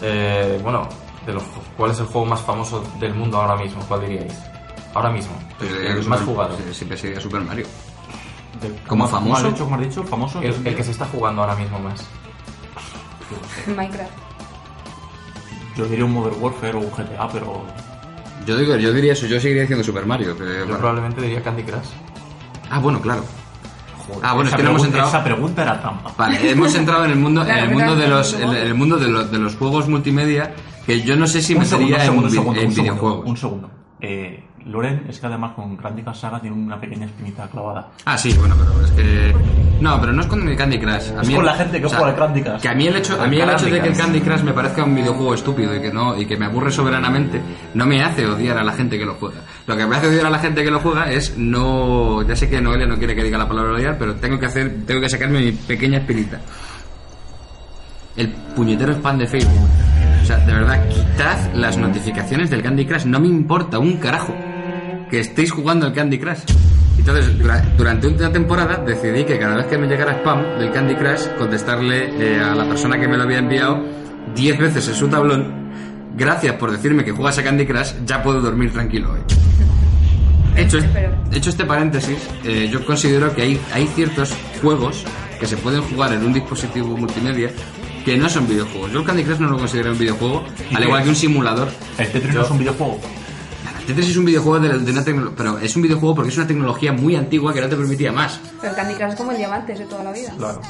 [0.02, 0.88] Eh, bueno,
[1.26, 1.44] de los,
[1.78, 3.82] ¿cuál es el juego más famoso del mundo ahora mismo?
[3.88, 4.34] ¿Cuál diríais?
[4.94, 5.34] Ahora mismo.
[5.60, 6.58] Pues el más Super- jugado.
[6.72, 7.68] Siempre sería Super Mario.
[8.88, 9.34] ¿Como ¿cómo- famoso?
[9.34, 9.64] ¿Cómo has dicho?
[9.66, 10.04] ¿Cómo has dicho?
[10.06, 10.42] ¿Famoso?
[10.42, 12.04] El, el que se está jugando ahora mismo más.
[13.68, 14.12] Minecraft.
[15.76, 17.64] Yo diría un Modern Warfare o un GTA, pero...
[18.46, 20.38] Yo, digo, yo diría eso, yo seguiría diciendo Super Mario.
[20.38, 20.78] que, Yo bueno.
[20.78, 21.88] probablemente diría Candy Crush.
[22.70, 23.24] Ah, bueno, claro.
[24.08, 26.12] joder, Ah, bueno, es esa que no hemos pregunta- entrado- Esa pregunta era trampa.
[26.18, 28.98] Vale, hemos entrado en el mundo, en el que mundo de los, en el mundo
[28.98, 30.54] de los, de los juegos multimedia,
[30.86, 32.74] que yo no sé si un segundo, metería un segundo, en, un segundo, en un
[32.74, 33.30] segundo, videojuegos.
[33.30, 33.70] Un segundo.
[34.02, 37.88] Eh, Loren es que además con Candy Crush Saga tiene una pequeña espinita clavada.
[38.06, 39.36] Ah, sí, bueno, pero es que...
[39.80, 40.92] No, pero no es con el Candy Crush.
[40.92, 42.62] A Es con el- la gente que o sea, juega al Candy Crush.
[42.62, 44.54] Que a mí el hecho, a mí el hecho de que el Candy Crush me
[44.54, 47.40] parezca un videojuego estúpido y que no y que me aburre soberanamente
[47.76, 49.38] no me hace odiar a la gente que lo juega.
[49.68, 52.48] Lo que me hace odiar a la gente que lo juega es no, ya sé
[52.50, 55.10] que Noelia no quiere que diga la palabra odiar, pero tengo que hacer, tengo que
[55.10, 56.40] sacarme mi pequeña espinita.
[58.16, 59.70] El puñetero spam de Facebook.
[60.22, 63.06] O sea, de verdad, quitad las notificaciones del Candy Crush.
[63.06, 64.34] No me importa un carajo
[65.10, 66.40] que estéis jugando al Candy Crush.
[66.98, 70.96] Entonces, dura- durante una temporada decidí que cada vez que me llegara spam del Candy
[70.96, 73.84] Crush, contestarle eh, a la persona que me lo había enviado
[74.36, 75.66] 10 veces en su tablón.
[76.16, 79.20] Gracias por decirme que juegas a Candy Crush, ya puedo dormir tranquilo hoy.
[80.56, 85.04] Hecho, Pero- hecho este paréntesis, eh, yo considero que hay, hay ciertos juegos
[85.40, 87.52] que se pueden jugar en un dispositivo multimedia
[88.06, 88.92] que no son videojuegos.
[88.92, 91.70] Yo el Candy Crush no lo considero un videojuego, ¿Y al igual que un simulador.
[91.98, 93.00] El Tetris no es un videojuego.
[93.82, 96.38] El Tetris es un videojuego de, de una tecno- pero es un videojuego porque es
[96.38, 98.40] una tecnología muy antigua que no te permitía más.
[98.62, 100.32] Pero el Candy Crush es como el diamantes de toda la vida.
[100.38, 100.62] Claro.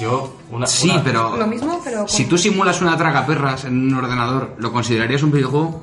[0.00, 0.66] Yo, una.
[0.66, 3.94] Sí, una- pero Lo mismo, pero con- si tú simulas una traga perras en un
[3.94, 5.82] ordenador, ¿lo considerarías un videojuego?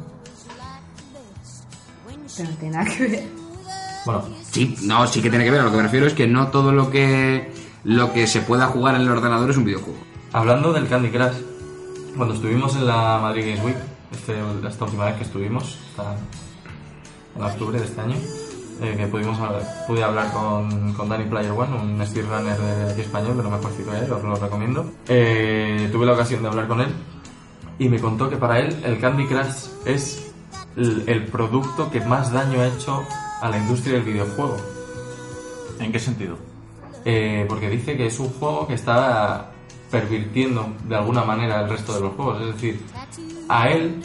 [2.37, 3.40] Pero no tiene nada que ver.
[4.05, 5.61] Bueno, Sí, no, sí que tiene que ver.
[5.61, 7.51] A lo que me refiero es que no todo lo que
[7.83, 9.97] lo que se pueda jugar en el ordenador es un videojuego.
[10.33, 11.33] Hablando del Candy Crush,
[12.15, 13.75] cuando estuvimos en la Madrid Games Week,
[14.11, 14.33] este,
[14.67, 16.15] esta última vez que estuvimos, esta-
[17.35, 18.15] en octubre de este año,
[18.81, 23.01] eh, que pudimos hablar- pude hablar con, con Danny Player One, un speedrunner de aquí
[23.01, 24.91] español, de lo mejorcito que hay, os lo recomiendo.
[25.07, 26.89] Eh, tuve la ocasión de hablar con él
[27.79, 30.31] y me contó que para él el Candy Crush es
[30.75, 33.03] el, el producto que más daño ha hecho
[33.41, 34.57] a la industria del videojuego.
[35.79, 36.37] ¿En qué sentido?
[37.03, 39.51] Eh, porque dice que es un juego que está
[39.89, 42.41] pervirtiendo de alguna manera el resto de los juegos.
[42.41, 42.79] Es decir,
[43.49, 44.01] a él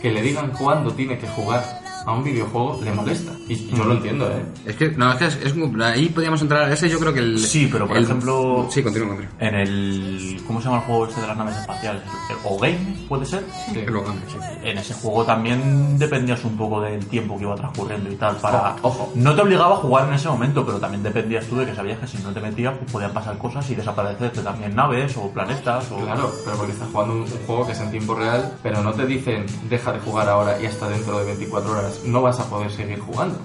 [0.00, 1.64] que le digan cuándo tiene que jugar
[2.04, 3.32] a un videojuego le molesta.
[3.52, 4.42] Y yo lo entiendo, ¿eh?
[4.66, 6.70] Es que, no, es que es, es muy- ahí podríamos entrar.
[6.72, 7.38] Ese yo creo que el.
[7.38, 9.32] Sí, pero por el- ejemplo- Sí, continúa, continúa.
[9.40, 10.42] En el...
[10.46, 12.02] ¿Cómo se llama el juego este de las naves espaciales?
[12.30, 12.78] ¿El O-Game?
[13.08, 13.44] ¿Puede ser?
[13.72, 13.82] Sí.
[13.86, 14.36] Lo gane, sí.
[14.62, 18.76] En ese juego también dependías un poco del tiempo que iba transcurriendo y tal para...
[18.82, 19.12] Ojo.
[19.14, 21.98] No te obligaba a jugar en ese momento, pero también dependías tú de que sabías
[21.98, 25.90] que si no te metías pues podían pasar cosas y desaparecerte también naves o planetas
[25.90, 25.96] o...
[25.98, 28.92] Claro, pero porque estás jugando un, un juego que es en tiempo real, pero no
[28.92, 32.48] te dicen deja de jugar ahora y hasta dentro de 24 horas no vas a
[32.48, 33.38] poder seguir jugando.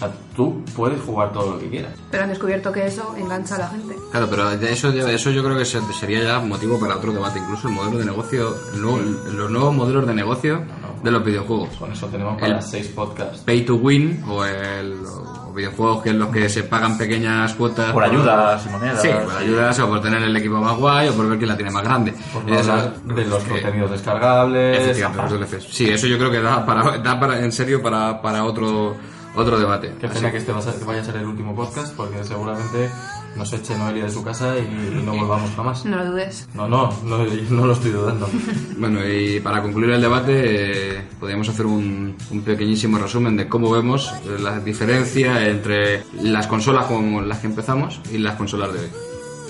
[0.00, 1.92] O sea, tú puedes jugar todo lo que quieras.
[2.10, 3.94] Pero han descubierto que eso engancha a la gente.
[4.10, 7.12] Claro, pero de eso, de eso yo creo que se- sería ya motivo para otro
[7.12, 7.38] debate.
[7.38, 8.98] Incluso el modelo de negocio, el nuevo-
[9.36, 10.62] los nuevos modelos de negocio
[11.02, 11.68] de los videojuegos.
[11.78, 13.42] Con eso tenemos para El- 6 podcasts.
[13.44, 17.92] Pay to win o, el, o videojuegos que en los que se pagan pequeñas cuotas
[17.92, 19.02] Por ayudas y monedas.
[19.02, 21.56] Sí, por ayudas o por tener el equipo más guay o por ver quién la
[21.56, 22.14] tiene más grande.
[22.32, 24.78] Por Eso- de los que- contenidos descargables.
[24.78, 25.64] Efectivamente, los DLCs.
[25.74, 28.96] Sí, eso yo creo que da para, da para en serio para, para otro,
[29.36, 29.94] otro debate.
[30.00, 31.94] Qué Así pena que este va a ser- que vaya a ser el último podcast
[31.94, 32.90] porque seguramente
[33.36, 35.84] nos eche Noelia de su casa y, y no volvamos jamás.
[35.84, 36.48] No lo dudes.
[36.54, 37.18] No, no, no,
[37.50, 38.28] no lo estoy dudando.
[38.80, 43.70] Bueno, y para concluir el debate, eh, podríamos hacer un, un pequeñísimo resumen de cómo
[43.70, 48.80] vemos eh, la diferencia entre las consolas con las que empezamos y las consolas de
[48.80, 48.88] hoy.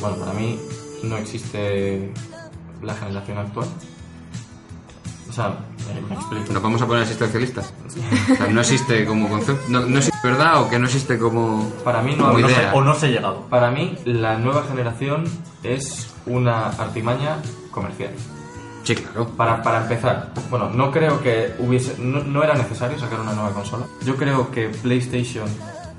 [0.01, 0.59] Bueno, para mí
[1.05, 2.13] no existe
[2.83, 3.69] la generación actual.
[5.31, 5.55] O sea,
[6.09, 6.53] me explico.
[6.53, 7.73] ¿Nos vamos a poner existencialistas?
[7.87, 11.71] O sea, no existe como concepto, no, no existe verdad o que no existe como,
[11.85, 13.43] Para mí no como no, se, o no se ha llegado.
[13.49, 15.25] Para mí, la nueva generación
[15.63, 17.37] es una artimaña
[17.71, 18.11] comercial.
[18.83, 19.29] Sí, claro.
[19.37, 21.95] Para, para empezar, bueno, no creo que hubiese.
[21.99, 23.87] No, no era necesario sacar una nueva consola.
[24.05, 25.47] Yo creo que PlayStation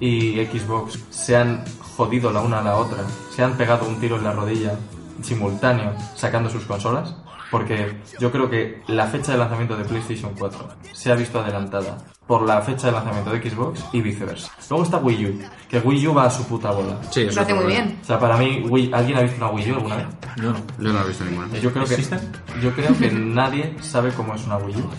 [0.02, 1.63] y Xbox se han
[1.96, 3.00] jodido la una a la otra,
[3.34, 4.74] se han pegado un tiro en la rodilla
[5.22, 7.15] simultáneo sacando sus consolas.
[7.52, 11.98] Porque yo creo que la fecha de lanzamiento de PlayStation 4 se ha visto adelantada
[12.26, 14.50] por la fecha de lanzamiento de Xbox y viceversa.
[14.70, 16.98] Luego está Wii U, que Wii U va a su puta bola.
[17.12, 18.00] Sí, eso Lo hace muy bien.
[18.02, 20.06] O sea, para mí, Wii- ¿alguien ha visto una Wii U alguna vez?
[20.38, 20.60] Yo no.
[20.80, 21.48] Yo no he visto ninguna.
[21.60, 21.98] Yo creo que,
[22.62, 24.90] yo creo que nadie sabe cómo es una Wii U.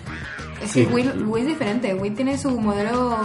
[0.63, 0.89] Es que Sí.
[0.93, 1.95] Wii, Wii es diferente.
[1.95, 3.17] Wii tiene su modelo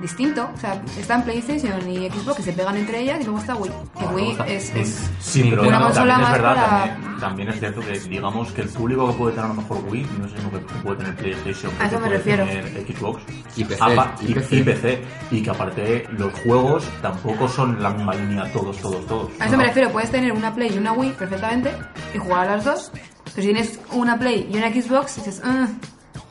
[0.00, 0.48] distinto.
[0.54, 3.54] O sea, está en PlayStation y Xbox que se pegan entre ellas y luego está
[3.54, 3.70] Wii.
[3.98, 7.48] Que Wii es, es Sí, pero una también consola es más verdad, para- también, también
[7.50, 10.26] es cierto que digamos que el público que puede tener a lo mejor Wii no
[10.26, 12.44] es el mismo que puede tener PlayStation, A eso me puede refiero.
[12.46, 13.22] tener Xbox
[13.56, 14.56] Y PC, Apa- y y, PC.
[14.56, 15.02] y PC.
[15.30, 19.30] Y que aparte los juegos tampoco son la misma línea todos, todos, todos.
[19.40, 19.58] A eso ¿no?
[19.58, 21.72] me refiero, puedes tener una Play y una Wii perfectamente
[22.14, 22.90] y jugar a las dos.
[23.34, 25.66] Pero si tienes una Play y una Xbox, dices, "Ah,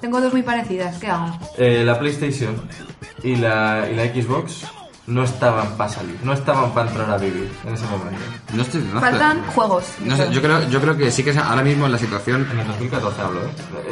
[0.04, 1.28] tengo dos muy parecidas, ¿qué hago?
[1.58, 2.56] Eh, la PlayStation
[3.24, 4.66] y la, y la Xbox
[5.08, 8.20] no estaban para salir, no estaban para entrar a vivir en ese momento.
[8.54, 8.82] No estoy.
[8.94, 9.86] no Faltan estoy- juegos.
[10.04, 12.46] No sé, yo creo, yo creo que sí que es ahora mismo en la situación.
[12.52, 13.44] En el 2014 hablo, ¿eh?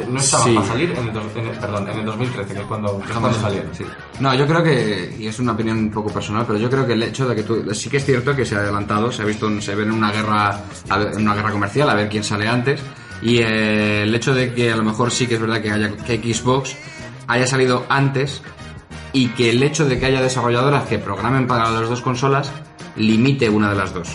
[0.02, 0.54] Eh, No estaban Sí.
[0.54, 3.12] para salir en el, dos- en el- perdón, en el 2013, que es cuando, que
[3.12, 3.74] es cuando salieron.
[3.74, 3.84] Sí.
[4.20, 6.92] No, yo creo que, y es una opinión un poco personal, pero yo creo que
[6.92, 9.24] el hecho de que tú, sí que es cierto que se ha adelantado, se ha
[9.24, 12.22] visto, se ve en una guerra, a ver- en una guerra comercial, a ver quién
[12.24, 12.80] sale antes,
[13.22, 15.96] y eh, el hecho de que a lo mejor sí que es verdad que haya,
[15.96, 16.76] que Xbox
[17.28, 18.42] haya salido antes,
[19.12, 22.50] y que el hecho de que haya desarrolladoras que programen para las dos consolas
[22.96, 24.08] limite una de las dos,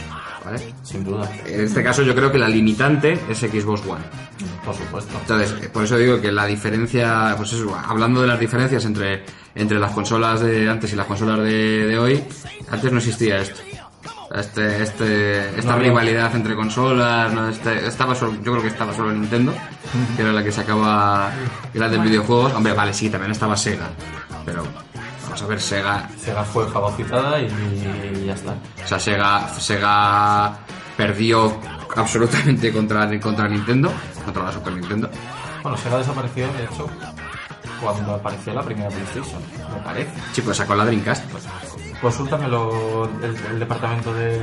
[0.43, 0.59] ¿vale?
[0.83, 4.03] Sin duda, En este caso yo creo que la limitante es Xbox One.
[4.65, 5.17] por supuesto.
[5.21, 9.23] Entonces, eh, por eso digo que la diferencia, pues eso, hablando de las diferencias entre,
[9.55, 12.23] entre las consolas de antes y las consolas de, de hoy,
[12.69, 13.61] antes no existía esto.
[14.33, 18.93] Este, este, esta No rivalidad entre consolas, no, Este- estaba solo, yo creo que estaba
[18.93, 19.53] solo Nintendo,
[20.15, 21.31] que era la que sacaba
[21.73, 22.53] grandes videojuegos.
[22.53, 23.87] Hombre, vale, sí, también estaba Sega,
[24.45, 24.63] pero
[25.23, 28.51] vamos a ver, Sega, Sega fue fagocitada y, y ya está.
[28.83, 30.57] o sea, Sega, Sega
[30.97, 31.57] perdió
[31.95, 33.91] absolutamente contra, contra Nintendo,
[34.25, 35.09] contra la Super Nintendo.
[35.63, 36.89] Bueno, Sega desapareció, de hecho,
[37.81, 39.41] cuando apareció la primera PlayStation,
[39.73, 40.11] me parece.
[40.33, 41.23] Sí, pues sacó la Dreamcast.
[42.01, 44.39] Consúltamelo el, el departamento de,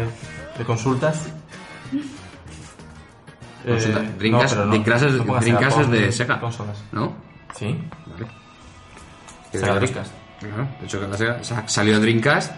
[0.58, 1.28] de consultas.
[3.66, 4.00] Consulta.
[4.00, 6.40] Eh, Dreamcast- no, pero no, Dreamcast es- no pongas Dreamcast Sega, es de Sega.
[6.40, 6.84] Consolas.
[6.92, 7.14] ¿No?
[7.54, 8.26] Sí, Vale.
[9.52, 10.12] Sega Dreamcast.
[10.40, 12.52] Claro, de hecho que la Sega sa- salió Dreamcast,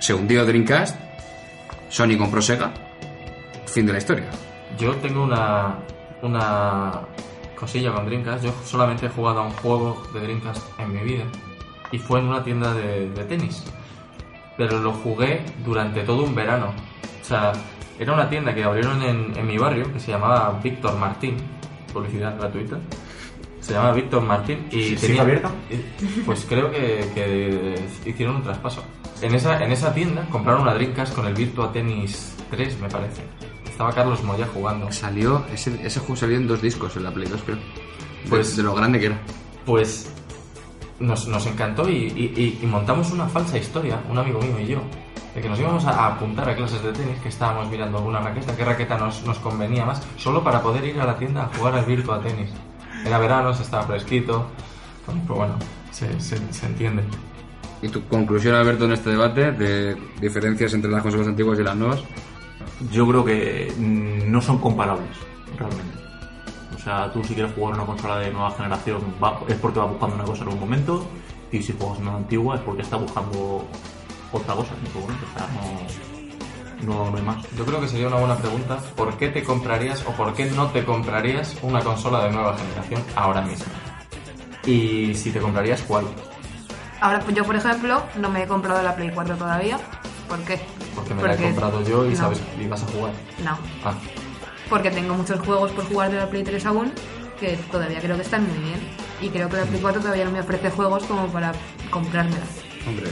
[0.00, 0.96] se hundió Dreamcast,
[1.88, 2.72] Sony compró Sega,
[3.66, 4.26] fin de la historia.
[4.78, 5.76] Yo tengo una,
[6.22, 7.00] una
[7.58, 8.44] cosilla con Dreamcast.
[8.44, 11.24] Yo solamente he jugado a un juego de Dreamcast en mi vida.
[11.92, 13.64] Y fue en una tienda de, de tenis.
[14.60, 16.74] Pero lo jugué durante todo un verano.
[17.22, 17.52] O sea,
[17.98, 21.36] era una tienda que abrieron en, en mi barrio que se llamaba Víctor Martín.
[21.94, 22.76] Publicidad gratuita.
[23.60, 25.50] Se llama Víctor Martín y ¿Sí- tenía abierta?
[26.26, 28.84] Pues creo que, que hicieron un traspaso.
[29.22, 33.22] En esa, en esa tienda compraron una Dreamcast con el Virtua Tennis 3, me parece.
[33.64, 34.92] Estaba Carlos Moya jugando.
[34.92, 37.56] Salió, ese, ese juego salió en dos discos en la Play 2, creo.
[37.56, 39.18] Pues- Pues de lo grande que era.
[39.64, 40.12] Pues
[41.00, 44.80] nos, nos encantó y, y- y- montamos una falsa historia, un amigo mío y yo,
[45.34, 48.54] de que nos íbamos a, apuntar a clases de tenis, que estábamos mirando alguna raqueta,
[48.56, 51.74] qué raqueta nos, nos convenía más, solo para poder ir a la tienda a jugar
[51.74, 52.50] al Virtua Tennis.
[53.04, 54.46] Era verano, se estaba fresquito,
[55.06, 55.54] pues bueno,
[55.90, 57.02] se, se- se entiende.
[57.82, 61.76] ¿Y tu conclusión, Alberto, en este debate de diferencias entre las consolas antiguas y las
[61.76, 62.00] nuevas?
[62.92, 65.08] Yo creo que mm, no son comparables,
[65.56, 65.98] realmente.
[66.80, 69.90] O sea, tú si quieres jugar una consola de nueva generación va- es porque vas
[69.90, 71.06] buscando una cosa en un momento
[71.52, 73.64] y si juegas una antigua es porque estás buscando
[74.32, 74.70] otra cosa.
[74.82, 75.48] Y pues, bueno, o sea,
[76.86, 77.36] no, no, no hay más.
[77.56, 80.68] Yo creo que sería una buena pregunta, ¿por qué te comprarías o por qué no
[80.68, 83.66] te comprarías una consola de nueva generación ahora mismo?
[84.64, 86.04] Y si te comprarías, ¿cuál?
[87.00, 89.78] Ahora, pues yo, por ejemplo, no me he comprado la Play 4 todavía.
[90.28, 90.60] ¿Por qué?
[90.94, 93.12] Porque me la he comprado yo y no, sabes y vas a jugar.
[93.44, 93.94] No, Ah,
[94.70, 96.92] porque tengo muchos juegos por jugar de la Play 3 aún
[97.38, 98.80] que todavía creo que están muy bien.
[99.20, 101.52] Y creo que la Play 4 todavía no me ofrece juegos como para
[101.90, 102.44] comprármela.
[102.86, 103.06] Hombre,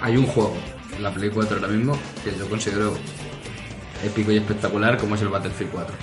[0.00, 0.54] hay un juego
[0.96, 2.94] en la Play 4 ahora mismo que yo considero
[4.04, 5.94] épico y espectacular como es el Battlefield 4.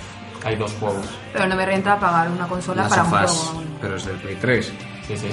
[0.44, 1.06] hay dos juegos.
[1.32, 3.50] Pero no me renta pagar una consola Las para un sofás, juego.
[3.58, 3.78] aún.
[3.80, 4.72] pero es del Play 3.
[5.08, 5.28] Sí, sí.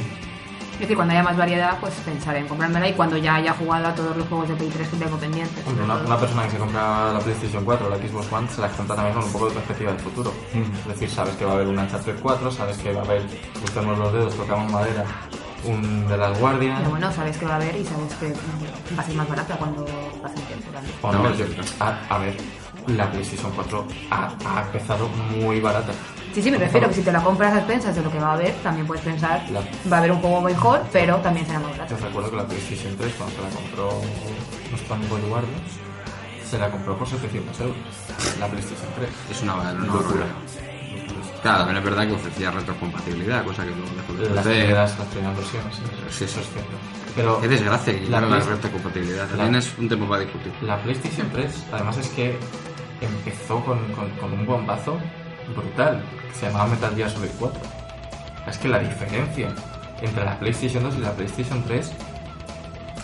[0.79, 3.87] Es decir, cuando haya más variedad, pues pensaré en comprármela y cuando ya haya jugado
[3.87, 5.67] a todos los juegos de Play 3 que tengo pendientes.
[5.67, 8.61] Hombre, una, una persona que se compra la PlayStation 4 o la Xbox One se
[8.61, 10.33] la compra también con un poco de perspectiva del futuro.
[10.53, 13.23] Es decir, sabes que va a haber un Uncharted 4, sabes que va a haber,
[13.59, 15.03] buscamos los dedos, tocamos madera,
[15.65, 16.77] un de las Guardian.
[16.77, 19.27] Pero bueno, sabes que va a haber y sabes que mm, va a ser más
[19.27, 19.85] barata cuando
[20.21, 20.95] pase el tiempo también.
[21.01, 21.45] O no, yo-
[21.81, 22.37] a, a ver,
[22.87, 25.91] la PlayStation 4 ha, ha empezado muy barata.
[26.39, 28.29] Sí, sí, me refiero que si te la compras a expensas de lo que va
[28.29, 29.59] a haber, también puedes pensar, La-
[29.91, 31.97] va a haber un juego mejor, pero también será más Yo barato.
[32.05, 34.01] recuerdo que la PlayStation 3, cuando se la compró
[34.69, 35.47] nuestro amigo Eduardo,
[36.49, 37.75] se la compró por 700 euros.
[38.39, 39.09] La PlayStation 3.
[39.31, 39.99] Es una, una Locura.
[40.01, 40.25] locura.
[41.41, 45.07] Claro, también es verdad que ofrecía retrocompatibilidad, cosa que luego dejó de Las primeras, las
[45.09, 45.75] primeras versiones,
[46.09, 46.71] sí, eso es cierto.
[47.15, 49.23] Pero Qué desgracia que la, la, retrocompatibilidad.
[49.31, 50.53] la- También es un tema para discutir.
[50.61, 52.37] la PlayStation 3, además es que
[53.01, 54.97] empezó con, con- con un bombazo
[55.55, 57.59] brutal, que se llamaba Metal Gear Solid 4.
[58.47, 59.49] Es que la diferencia
[60.01, 61.91] entre la PlayStation 2 y la PlayStation 3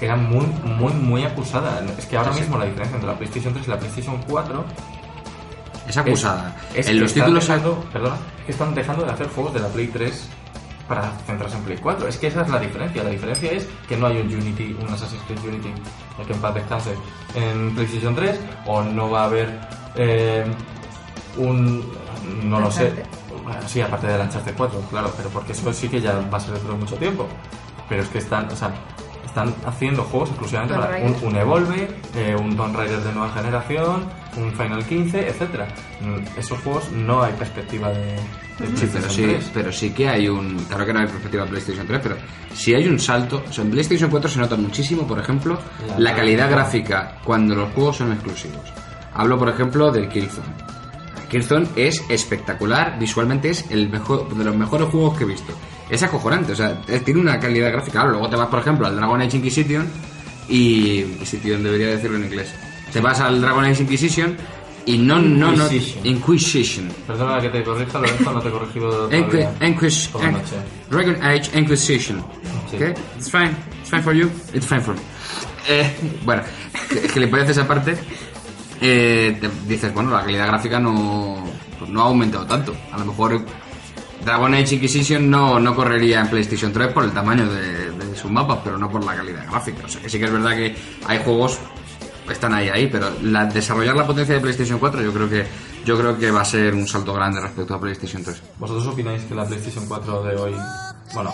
[0.01, 1.81] era muy, muy, muy acusada.
[1.97, 2.41] Es que ahora Sí, sí.
[2.43, 4.65] mismo la diferencia entre la PlayStation 3 y la PlayStation 4
[5.87, 6.55] Es acusada.
[6.73, 7.47] Es, es en los títulos.
[7.47, 10.29] dejando, perdona, es que están dejando de hacer juegos de la Play 3
[10.87, 12.07] para centrarse en Play 4.
[12.07, 13.03] Es que esa es la diferencia.
[13.03, 15.73] La diferencia es que no hay un Unity, un Assassin's Creed Unity,
[16.19, 16.93] el que en paz descanse,
[17.35, 19.59] en PlayStation 3, o no va a haber
[19.95, 20.45] eh,
[21.37, 21.83] un.
[22.43, 22.91] No lo sé.
[23.43, 26.41] Bueno, sí, aparte del Uncharted 4, claro, pero porque eso sí que ya va a
[26.41, 27.27] ser dentro de mucho tiempo.
[27.87, 28.71] Pero es que están, o sea,
[29.25, 34.05] están haciendo juegos exclusivamente para un, un Evolve, eh, un Tomb Raider de nueva generación,
[34.37, 35.67] un Final 15, etcétera.
[36.01, 38.15] Mm, Esos juegos no hay perspectiva de,
[38.57, 39.51] de Sí, pero sí, 3.
[39.53, 40.55] pero sí que hay un.
[40.67, 42.15] Claro que no hay perspectiva PlayStation 3, pero
[42.53, 43.43] sí hay un salto.
[43.47, 45.59] O sea, en PlayStation 4 se nota muchísimo, por ejemplo,
[45.89, 48.63] La la, calidad gráfica cuando los juegos son exclusivos.
[49.13, 50.47] Hablo, por ejemplo, del Killzone.
[51.35, 55.53] Killzone es espectacular, visualmente es el mejor de los mejores juegos que he visto.
[55.89, 57.99] Es acojonante, o sea, tiene una calidad gráfica.
[57.99, 59.87] Ahora, luego te vas, por ejemplo, al Dragon Age Inquisition
[60.47, 61.01] y.
[61.01, 62.53] Inquisition debería decirlo en inglés.
[62.91, 64.37] Te vas al Dragon Age Inquisition
[64.85, 65.67] y no, no, no.
[66.03, 66.87] Inquisition.
[67.05, 69.47] Perdona que te corrija, Lorenzo, no te he corregido Enqui-.
[70.89, 72.23] Dragon Age Inquisition.
[72.69, 72.77] Sí.
[72.77, 72.93] Okay?
[73.17, 73.55] It's fine.
[73.81, 74.29] It's fine for you.
[74.53, 75.01] It's fine for me.
[75.67, 75.91] Eh,
[76.23, 76.43] bueno,
[76.89, 77.97] que, que le puedes esa parte.
[78.81, 81.43] Eh, te dices, bueno, la calidad gráfica no,
[81.79, 82.75] pues no ha aumentado tanto.
[82.91, 83.45] A lo mejor
[84.23, 87.85] Dragon Age Inquisition no, no correría en PlayStation 3 por el tamaño de,
[88.15, 89.85] sus mapas, pero no por la calidad gráfica.
[89.85, 91.59] O sea que sí que es verdad que hay juegos
[92.25, 95.45] que están ahí ahí, pero la, desarrollar la potencia de PlayStation 4 yo creo que
[95.85, 98.41] yo creo que va a ser un salto grande respecto a PlayStation 3.
[98.57, 100.55] ¿Vosotros opináis que la PlayStation 4 de hoy,
[101.13, 101.31] bueno,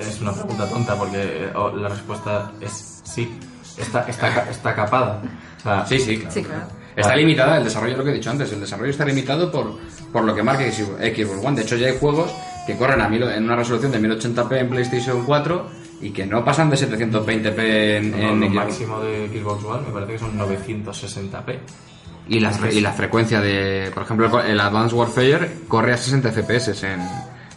[0.00, 3.30] es una pregunta tonta porque eh, la respuesta es sí,
[3.80, 5.22] está, está, está capada.
[5.58, 6.32] O sea, Sí, sí, claro.
[6.34, 6.62] Sí, claro.
[6.96, 9.78] Está limitada el desarrollo, lo que he dicho antes, el desarrollo está limitado por,
[10.12, 11.56] por lo que marca Xbox One.
[11.56, 12.32] De hecho, ya hay juegos
[12.66, 15.66] que corren a mil, en una resolución de 1080p en PlayStation 4
[16.00, 18.54] y que no pasan de 720p en, no, en lo Xbox.
[18.54, 21.58] máximo de Xbox One me parece que son 960p.
[22.28, 26.82] Y la, y la frecuencia de, por ejemplo, el Advanced Warfare corre a 60 FPS
[26.84, 27.00] en,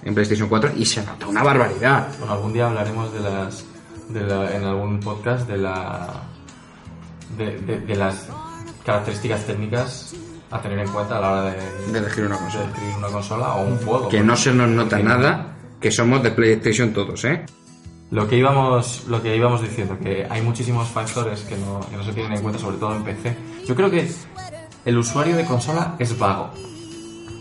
[0.05, 2.07] en PlayStation 4 y se nota una barbaridad.
[2.19, 3.65] Bueno, algún día hablaremos de las,
[4.13, 6.07] de la- en algún podcast de la,
[7.37, 8.27] de, de- de las
[8.85, 10.13] características técnicas
[10.49, 12.65] a tener en cuenta a la hora de, elegir una consola.
[12.65, 14.09] adquirir una consola o un juego.
[14.09, 17.45] Que no se nos nota nada que somos de PlayStation todos, ¿eh?
[18.11, 22.03] Lo que íbamos, lo que íbamos diciendo, que hay muchísimos factores que no, que no
[22.03, 23.37] se tienen en cuenta, sobre todo en PC.
[23.65, 24.11] Yo creo que
[24.83, 26.49] el usuario de consola es vago.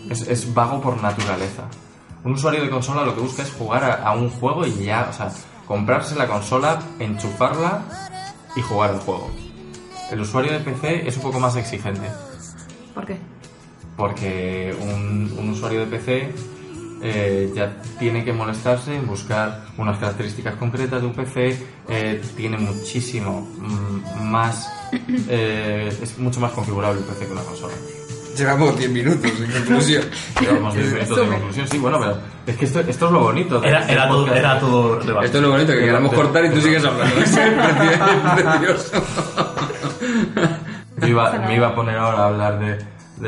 [0.09, 1.63] Es, es vago por naturaleza.
[2.23, 5.07] Un usuario de consola lo que busca es jugar a, a un juego y ya,
[5.09, 5.29] o sea,
[5.67, 7.81] comprarse la consola, enchufarla
[8.55, 9.31] y jugar el juego.
[10.11, 12.07] El usuario de PC es un poco más exigente
[12.93, 13.17] ¿Por qué?
[13.95, 16.33] porque un, un usuario de PC
[17.03, 21.57] eh, ya tiene que molestarse en buscar unas características concretas de un PC,
[21.89, 24.71] eh, tiene muchísimo mm, más,
[25.27, 27.73] eh, es mucho más configurable el PC que una consola.
[28.37, 30.03] Llevamos 10 minutos en conclusión.
[30.39, 32.17] Llevamos 10 minutos de conclusión, sí, bueno, pero
[32.47, 33.63] es que esto, esto es lo bonito.
[33.63, 35.25] Era, era, todo, era todo debate.
[35.25, 37.15] Esto es lo bonito, que queramos cortar y tú sigues hablando.
[37.21, 37.29] Es
[38.43, 39.03] precioso.
[40.97, 42.77] Yo iba, me iba a poner ahora a hablar de,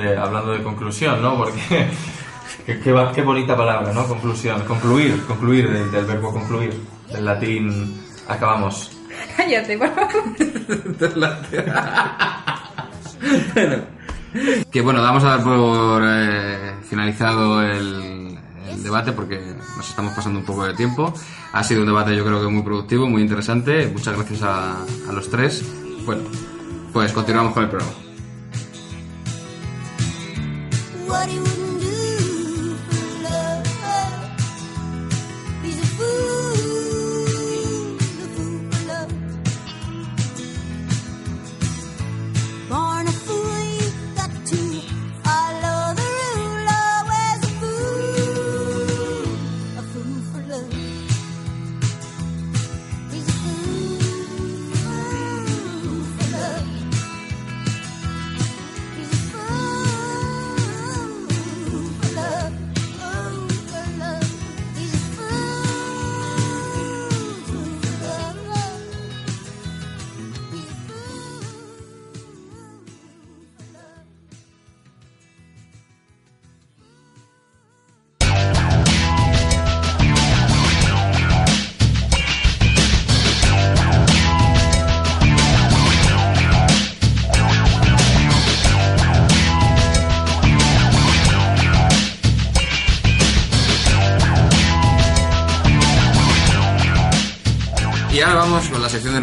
[0.01, 1.37] de- hablando de conclusión, ¿no?
[1.37, 1.61] Porque
[2.65, 4.05] qué, qué va- qué bonita palabra, ¿no?
[4.07, 6.79] Conclusión, concluir, concluir del, del verbo concluir,
[7.11, 8.91] del latín acabamos.
[9.37, 10.23] Cállate, por favor.
[14.71, 18.37] Que bueno, vamos a dar por eh, finalizado el,
[18.83, 19.39] debate porque
[19.77, 21.13] nos estamos pasando un poco de tiempo.
[21.53, 23.87] Ha sido un debate yo creo que muy productivo, muy interesante.
[23.87, 25.63] Muchas gracias a, a los tres.
[26.05, 26.23] Bueno,
[26.91, 27.93] pues continuamos con el programa.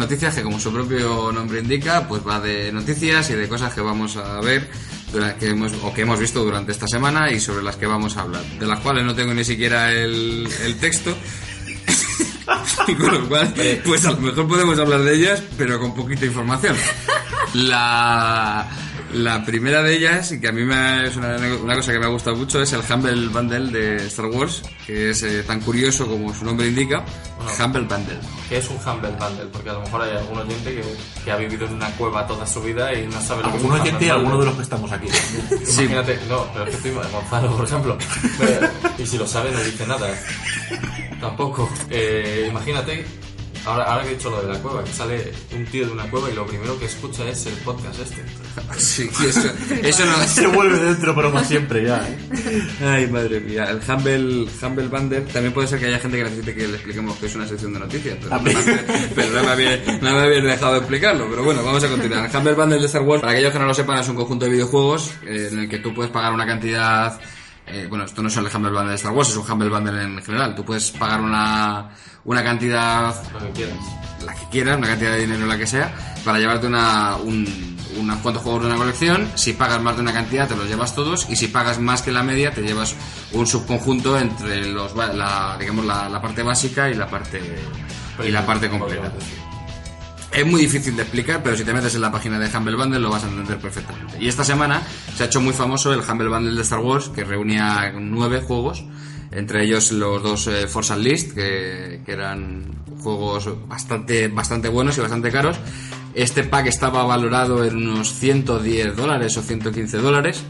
[0.01, 3.81] Noticias que como su propio nombre indica, pues va de noticias y de cosas que
[3.81, 4.67] vamos a ver
[5.39, 8.21] que hemos, o que hemos visto durante esta semana y sobre las que vamos a
[8.21, 11.15] hablar, de las cuales no tengo ni siquiera el, el texto.
[12.87, 13.53] Y con lo cual,
[13.85, 16.75] pues a lo mejor podemos hablar de ellas, pero con poquita información.
[17.53, 18.67] La,
[19.13, 22.05] la primera de ellas, y que a mí me, es una, una cosa que me
[22.05, 26.07] ha gustado mucho, es el Humble Bundle de Star Wars, que es eh, tan curioso
[26.07, 27.03] como su nombre indica.
[27.59, 28.19] Humble Bundle.
[28.47, 30.83] Que es un Humble Bundle, porque a lo mejor hay algún oyente que,
[31.23, 33.63] que ha vivido en una cueva toda su vida y no sabe lo que es
[33.63, 35.07] un oyente y alguno de los que estamos aquí.
[35.65, 35.83] Sí.
[35.83, 37.97] Imagínate, no, pero es que estoy Gonzalo, por ejemplo.
[38.97, 40.07] Y si lo sabe, no dice nada.
[41.19, 41.69] Tampoco.
[41.89, 43.05] Eh, imagínate,
[43.65, 46.09] ahora, ahora que he dicho lo de la cueva, que sale un tío de una
[46.09, 48.23] cueva y lo primero que escucha es el podcast este.
[48.77, 49.41] Sí, eso,
[49.83, 52.05] eso no Se vuelve dentro, pero como siempre ya.
[52.07, 52.67] ¿eh?
[52.83, 53.65] Ay, madre mía.
[53.69, 57.17] El Humble, Humble Bundle también puede ser que haya gente que necesite que le expliquemos
[57.17, 58.17] que es una sección de noticias.
[58.21, 58.53] Pero, no, me-
[59.15, 61.27] pero no, me había, no me habéis dejado explicarlo.
[61.29, 62.29] Pero bueno, vamos a continuar.
[62.29, 64.45] El Humble Bundle de Star Wars, para aquellos que no lo sepan, es un conjunto
[64.45, 67.19] de videojuegos eh, en el que tú puedes pagar una cantidad.
[67.71, 70.03] Eh, bueno, esto no es el Humble Bundle de Star Wars, es un Humble Bundle
[70.03, 70.55] en general.
[70.55, 71.89] Tú puedes pagar una,
[72.25, 73.77] una cantidad Lo que quieras.
[74.25, 75.93] la que quieras, una cantidad de dinero la que sea,
[76.23, 79.31] para llevarte una, un, unos cuantos juegos de una colección.
[79.35, 81.27] Si pagas más de una cantidad, te los llevas todos.
[81.29, 82.95] Y si pagas más que la media, te llevas
[83.31, 87.41] un subconjunto entre los, la, digamos, la, la parte básica y la parte,
[88.23, 89.11] y la parte completa.
[90.33, 92.99] Es muy difícil de explicar, pero si te metes en la página de Humble Bundle
[92.99, 94.17] lo vas a entender perfectamente.
[94.19, 94.81] Y esta semana
[95.15, 98.85] se ha hecho muy famoso el Humble Bundle de Star Wars, que reunía nueve juegos,
[99.31, 100.93] entre ellos los dos eh, Force
[101.35, 102.63] que, que eran
[103.01, 105.57] juegos bastante, bastante buenos y bastante caros.
[106.13, 110.43] Este pack estaba valorado en unos 110 dólares o 115 dólares.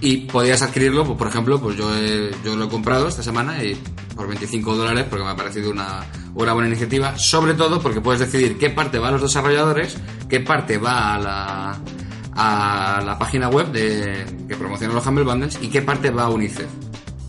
[0.00, 3.62] Y podías adquirirlo, pues, por ejemplo, pues yo, he- yo lo he comprado esta semana
[3.64, 3.74] y
[4.14, 6.04] por 25 dólares porque me ha parecido una,
[6.42, 7.18] una buena iniciativa.
[7.18, 9.96] Sobre todo porque puedes decidir qué parte va a los desarrolladores,
[10.28, 11.78] qué parte va a la,
[12.34, 16.30] a la página web de, que promociona los Humble Bundles y qué parte va a
[16.30, 16.68] UNICEF.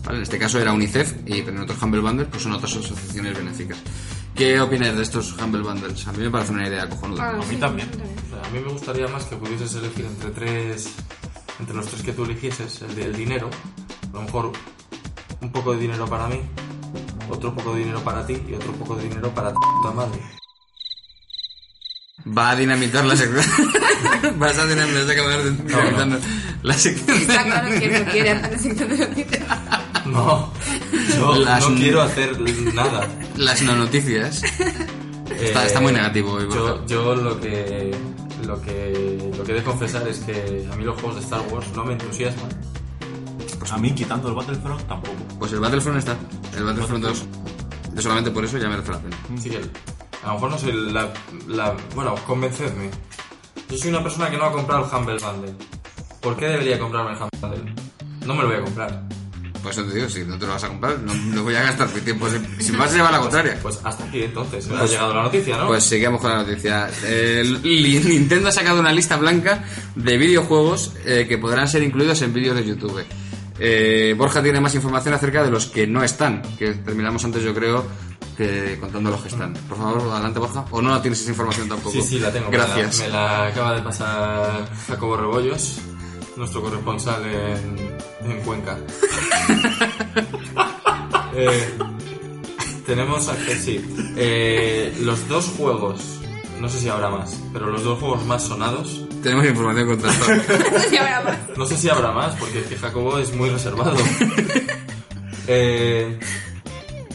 [0.04, 0.18] ¿Vale?
[0.18, 3.78] En este caso era UNICEF y en otros Humble Bundles pues son otras asociaciones benéficas.
[4.34, 6.06] ¿Qué opinas de estos Humble Bundles?
[6.06, 7.24] A mí me parece una idea cojonuda.
[7.24, 7.88] Ah, A mí sí, también.
[7.88, 10.94] O sea, a mí me gustaría más que pudieses elegir entre tres,
[11.58, 13.50] entre los tres que tú eligieses, el del dinero,
[14.12, 14.52] a lo mejor
[15.42, 16.40] un poco de dinero para mí,
[17.28, 20.20] otro poco de dinero para ti y otro poco de dinero para tu puta madre.
[22.36, 23.44] Va a dinamitar la sección.
[24.38, 26.18] Vas a dinamitar, vas a acabar dinamitando
[26.62, 27.16] la sección.
[27.16, 29.42] Está claro que no quiere hacer la sección de noticias.
[30.06, 30.52] No,
[31.16, 32.38] yo Las- no quiero hacer
[32.74, 33.08] nada.
[33.36, 34.42] Las no noticias.
[35.40, 37.94] Está- está muy negativo hoy, Yo, yo lo que
[38.46, 41.40] lo que lo que he de confesar es que a mí los juegos de Star
[41.50, 42.50] Wars no me entusiasman.
[43.70, 45.16] A mí, quitando el Battlefront, tampoco.
[45.38, 46.16] Pues el Battlefront está.
[46.56, 47.24] El Battlefront 2.
[47.94, 49.16] Yo solamente por eso ya merece la pena.
[49.36, 51.08] Así que a lo mejor no soy la,
[51.48, 52.90] la- Bueno, convencedme.
[53.70, 55.54] Yo soy una persona que no ha comprado el Humble Bundle.
[56.20, 57.74] ¿Por qué debería comprarme el Humble Bundle?
[58.26, 59.02] No me lo voy a comprar.
[59.62, 61.62] Por eso te digo, si no te lo vas a comprar, no, no voy a
[61.62, 62.26] gastar mi tiempo.
[62.30, 63.58] Si, si me vas a llevar la contraria.
[63.60, 64.66] Pues hasta aquí entonces.
[64.70, 65.66] ha llegado la noticia, ¿no?
[65.66, 66.88] Pues seguimos con la noticia.
[67.44, 69.62] Li- Nintendo ha sacado una lista blanca
[69.94, 73.02] de videojuegos eh, que podrán ser incluidos en vídeos de YouTube.
[73.60, 77.54] Eh, Borja tiene más información acerca de los que no están, que terminamos antes yo
[77.54, 77.84] creo
[78.36, 79.52] que contando los que están.
[79.52, 80.64] Por favor, adelante Borja.
[80.70, 81.90] ¿O no tienes esa información tampoco?
[81.92, 82.50] Sí, sí, la tengo.
[82.50, 83.00] Me la- Gracias.
[83.00, 85.78] Me la, acaba de pasar Jacobo Rebollos,
[86.36, 88.78] nuestro corresponsal en, en Cuenca.
[91.32, 91.70] Eh,
[92.86, 93.80] tenemos aquí, sí,
[94.16, 96.18] eh, los dos juegos,
[96.60, 100.42] no sé si habrá más, pero los dos juegos más sonados, Tenemos información contrastada.
[100.88, 101.38] Sí, habrá más.
[101.56, 103.96] no sé si habrá más, porque es que Jacobo es muy reservado.
[105.52, 106.16] Eh,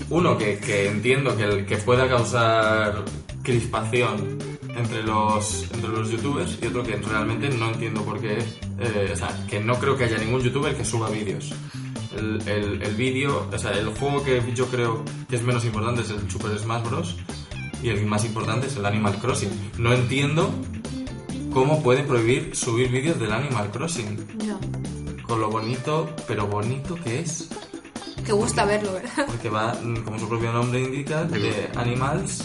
[0.09, 3.05] uno que, que entiendo que, que pueda causar
[3.43, 4.37] crispación
[4.75, 8.39] entre los, entre los youtubers y otro que realmente no entiendo por qué.
[8.79, 11.53] eh, o sea, que no creo que haya ningún youtuber que suba vídeos.
[12.17, 16.01] El, el, el vídeo, o sea, el juego que yo creo que es menos importante
[16.01, 17.15] es el Super Smash Bros.
[17.81, 19.71] Y el más importante es el Animal Crossing.
[19.77, 20.53] No entiendo
[21.55, 24.27] cómo pueden prohibir subir vídeos del Animal Crossing.
[24.45, 24.59] No.
[25.25, 27.47] Con lo bonito, pero bonito que es.
[28.25, 29.25] Que gusta verlo, ¿verdad?
[29.25, 32.43] Porque va, como su propio nombre indica, de Animals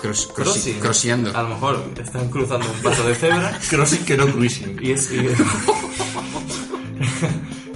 [0.00, 1.26] Cross, crossi- Crossing.
[1.34, 3.58] A lo mejor están cruzando un paso de cebra.
[3.70, 4.78] Crossing que no cruising.
[4.80, 5.10] Y es.
[5.12, 5.26] y-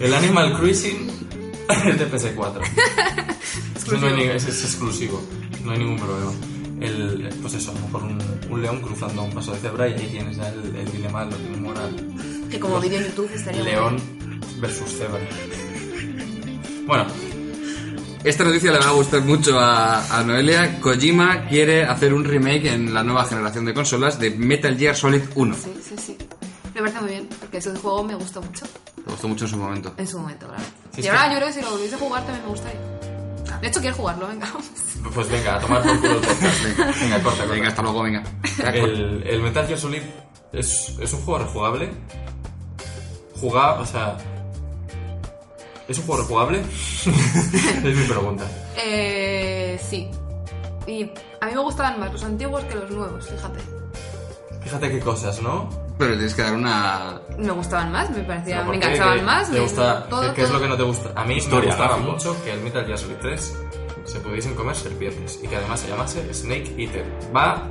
[0.00, 1.10] el Animal Cruising
[1.86, 2.60] es de PS4.
[3.76, 5.20] Eso no hay ni- es, es exclusivo.
[5.64, 6.32] No hay ningún problema.
[6.80, 8.18] El, pues eso, a lo mejor un,
[8.50, 11.36] un león cruzando un paso de cebra y ahí tienes ya el, el dilema, lo
[11.36, 11.96] que moral.
[12.50, 13.96] Que como en YouTube estaría León
[14.60, 15.18] versus cebra.
[16.86, 17.06] Bueno,
[18.24, 20.80] esta noticia le va a gustar mucho a, a Noelia.
[20.80, 25.22] Kojima quiere hacer un remake en la nueva generación de consolas de Metal Gear Solid
[25.34, 25.54] 1.
[25.54, 26.16] Sí, sí, sí.
[26.74, 28.66] Me parece muy bien, porque ese juego me gustó mucho
[29.06, 29.94] Me gustó mucho en su momento.
[29.96, 30.62] en su momento, claro.
[30.94, 32.80] Sí, y ahora que- yo creo que si lo volviese a jugar también me gustaría.
[33.60, 34.46] De hecho, quiero jugarlo, venga.
[35.14, 36.64] Pues venga, a tomar por culo el podcast.
[36.64, 36.86] Venga,
[37.22, 37.44] corta, corta.
[37.46, 38.22] Venga, hasta luego, venga.
[38.72, 40.02] El, el Metal Gear Solid
[40.52, 41.90] es, es un juego rejugable.
[43.40, 44.16] Jugar, o sea.
[45.88, 46.60] ¿Es un juego rejugable?
[47.04, 48.44] es mi pregunta.
[48.76, 50.10] Eh, sí.
[50.86, 51.02] Y
[51.40, 53.60] a mí me gustaban más los antiguos que los nuevos, fíjate.
[54.62, 55.85] Fíjate qué cosas, ¿no?
[55.98, 57.20] Pero tienes que dar una...
[57.38, 59.46] Me gustaban más, me parecía, ¿Pero por me enganchaban ¿Qué- más.
[59.48, 60.58] ¿Te me- gusta, todo, ¿qué, qué es todo.
[60.58, 61.12] lo que no te gusta?
[61.16, 62.24] A mí Historia, me gustaba gráficos.
[62.26, 63.56] mucho que el Metal Gear Solid 3
[64.04, 67.04] se pudiesen comer serpientes y que además se llamase Snake Eater.
[67.34, 67.62] Va.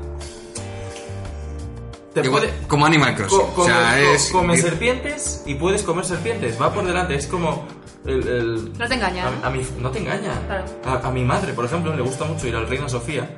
[2.13, 3.39] Te Igual- puede- como Animal Crossing.
[3.39, 4.29] Co- o sea, come- co- es...
[4.31, 6.59] come serpientes y puedes comer serpientes.
[6.61, 7.15] Va por delante.
[7.15, 7.67] Es como.
[8.05, 9.45] El, el- No te engaña, A, ¿no?
[9.45, 10.31] a mi, no te engaña.
[10.47, 10.65] Claro.
[11.03, 13.35] A, a mi madre, por ejemplo, le gusta mucho ir al Reina Sofía,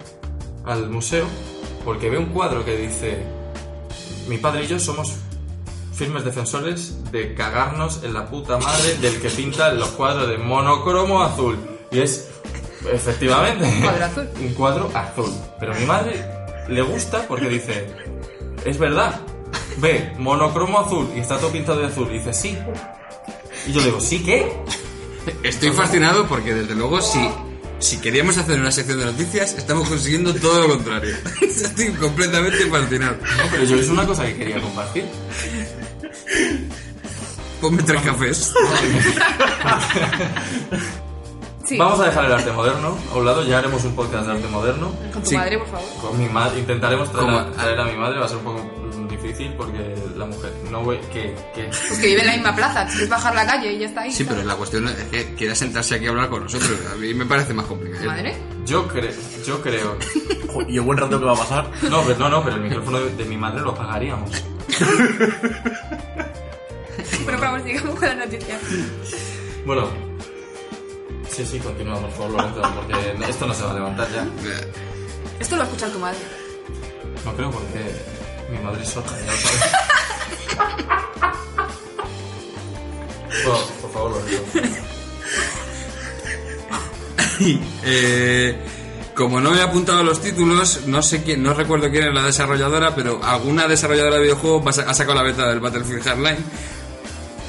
[0.66, 1.26] al museo,
[1.86, 3.24] porque ve un cuadro que dice:
[4.28, 5.14] Mi padre y yo somos
[5.94, 11.24] firmes defensores de cagarnos en la puta madre del que pinta los cuadros de monocromo
[11.24, 11.58] azul.
[11.92, 12.30] Y es.
[12.92, 13.66] Efectivamente.
[13.66, 14.30] Un cuadro azul.
[14.40, 15.34] un cuadro azul.
[15.60, 16.26] Pero a mi madre
[16.70, 17.88] le gusta porque dice,
[18.66, 19.20] es verdad,
[19.78, 22.08] ve, monocromo azul y está todo pintado de azul.
[22.12, 22.58] Y dice, sí.
[23.66, 24.52] Y yo le digo, ¿sí qué?
[25.44, 27.20] Estoy fascinado porque, desde luego, si,
[27.80, 31.16] si queríamos hacer una sección de noticias, estamos consiguiendo todo lo contrario.
[31.42, 33.18] Estoy completamente fascinado.
[33.22, 35.06] No, pero yo es una cosa que quería compartir.
[37.62, 38.54] Ponme tres cafés.
[41.66, 44.32] Sí, Vamos a dejar el arte moderno a un lado, ya haremos un podcast de
[44.34, 44.92] arte moderno.
[45.12, 45.36] con tu Sí.
[45.36, 45.90] madre, por favor.
[46.02, 47.52] Con mi madre, intentaremos traer a, ¿Cómo?
[47.56, 48.62] traer a mi madre, va a ser un poco
[49.28, 52.84] difícil porque la mujer, no voy, que, que, Pues que vive en la misma plaza,
[52.84, 54.12] es bajar la calle y ya está ahí.
[54.12, 56.72] Sí, pero la cuestión es que quiera sentarse aquí a hablar con nosotros.
[56.92, 58.06] A mí me parece más complicado.
[58.06, 58.36] Madre.
[58.66, 59.12] yo creo,
[59.46, 59.98] yo creo,
[60.68, 61.70] Y el buen rato que va a pasar.
[61.90, 64.32] no, pero, no, no, pero el micrófono de, de mi madre lo apagaríamos.
[67.26, 68.58] Pero vamos, sigamos con la noticia.
[69.66, 69.88] Bueno,
[71.30, 74.26] sí, sí, continúa, por favor, Lorenzo, porque esto no se va a levantar ya.
[75.40, 76.18] Esto lo va a escuchar tu madre.
[77.26, 78.17] No creo porque
[78.50, 79.26] mi madre es lo sabes.
[83.46, 84.78] Por, por favor, Lorenzo.
[87.84, 88.58] Eh,
[89.14, 92.24] como no me he apuntado los títulos, no sé quién, no recuerdo quién es la
[92.24, 96.38] desarrolladora, pero alguna desarrolladora de videojuegos ha sacado la beta del Battlefield Hardline.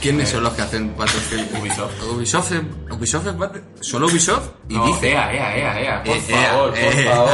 [0.03, 1.59] ¿Quiénes son los que hacen Battlefield?
[1.59, 2.03] Ubisoft.
[2.03, 5.11] Ubisoft, eh, Ubisoft es Battle- solo Ubisoft y No, dice.
[5.11, 7.31] ea, ea, ea, por Eh, favor, por eh, favor.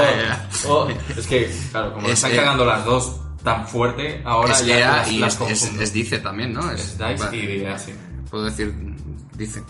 [0.66, 0.88] Oh,
[1.18, 4.78] es que, claro, como Es, están eh, cagando las dos tan fuerte, ahora es ya
[4.78, 6.68] EA las, y las es, es- Dice también, ¿no?
[6.70, 7.92] Es DICE vale, y EA, sí.
[8.30, 8.74] Puedo decir
[9.36, 9.62] Dice.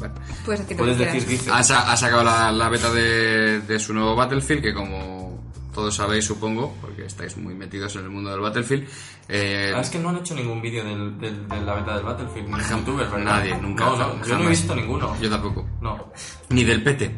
[0.45, 1.51] Puedes decir Puedes decir dice.
[1.51, 5.43] Ha, sa- ha sacado la, la beta de, de su nuevo Battlefield, que como
[5.75, 8.87] todos sabéis, supongo, porque estáis muy metidos en el mundo del Battlefield.
[9.29, 12.05] eh, Ah, es que no han hecho ningún vídeo del, del- de la beta del
[12.05, 13.25] Battlefield, ni Jam- youtubers, ¿verdad?
[13.39, 13.85] Nadie, nunca.
[13.87, 14.49] No, no, yo no he jamás.
[14.51, 15.17] visto ninguno.
[15.21, 15.67] Yo tampoco.
[15.81, 16.13] No.
[16.51, 17.11] Ni del PT.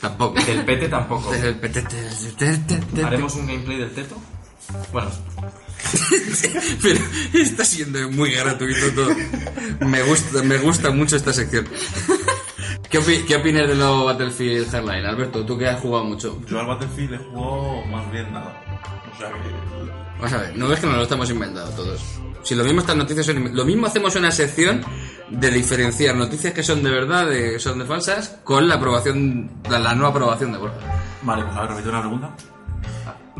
[0.00, 0.40] Tampoco.
[0.42, 1.30] Del PT tampoco.
[1.32, 1.84] Del PT.
[3.04, 4.16] ¿Haremos un gameplay del teto?
[4.92, 5.10] Bueno,
[6.82, 7.00] Pero
[7.34, 9.10] está siendo muy gratuito todo.
[9.80, 11.66] Me gusta, me gusta mucho esta sección.
[12.88, 15.44] ¿Qué, opi- qué opinas del nuevo Battlefield Hardline, Alberto?
[15.46, 16.40] Tú que has jugado mucho.
[16.46, 18.60] Yo al Battlefield he jugado más bien nada.
[19.14, 19.60] O sea que.
[20.16, 22.00] Vamos a ver, no ves que nos lo estamos inventando todos.
[22.42, 24.82] Si lo mismo estas noticias son Lo mismo hacemos una sección
[25.28, 29.50] de diferenciar noticias que son de verdad, de, que son de falsas, con la aprobación,
[29.68, 30.76] la, la nueva aprobación de Borja.
[31.22, 32.30] Vale, pues a ver, repite una pregunta.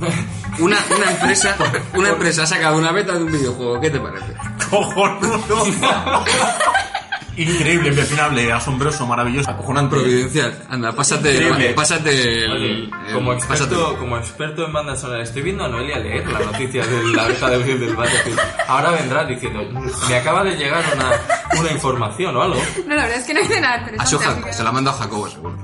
[0.59, 1.57] Una, una empresa,
[1.94, 4.34] una empresa ha sacado una beta de un videojuego, ¿qué te parece?
[4.68, 5.64] ¡Cojonudo!
[7.37, 9.97] Increíble, impepinable, asombroso, maravilloso, acojonante.
[9.97, 10.66] Providencial.
[10.68, 11.70] Anda, pásate, Increíble.
[11.74, 13.55] pásate el, oye, el- como, pásate.
[13.55, 17.24] experto, como experto en bandas sonoras, estoy viendo a Noelia leer la noticia de la
[17.28, 18.39] beta de del Battlefield.
[18.68, 19.61] Ahora vendrá diciendo,
[20.09, 22.61] me acaba de llegar una, una información o algo.
[22.87, 24.26] No, la verdad es que no hice nada A interesante.
[24.26, 25.57] Así se que- la manda a Jacobo, seguro.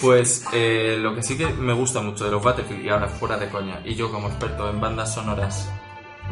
[0.00, 3.36] Pues eh, lo que sí que me gusta mucho de los Battlefield, y ahora fuera
[3.38, 5.68] de coña, y yo como experto en bandas sonoras,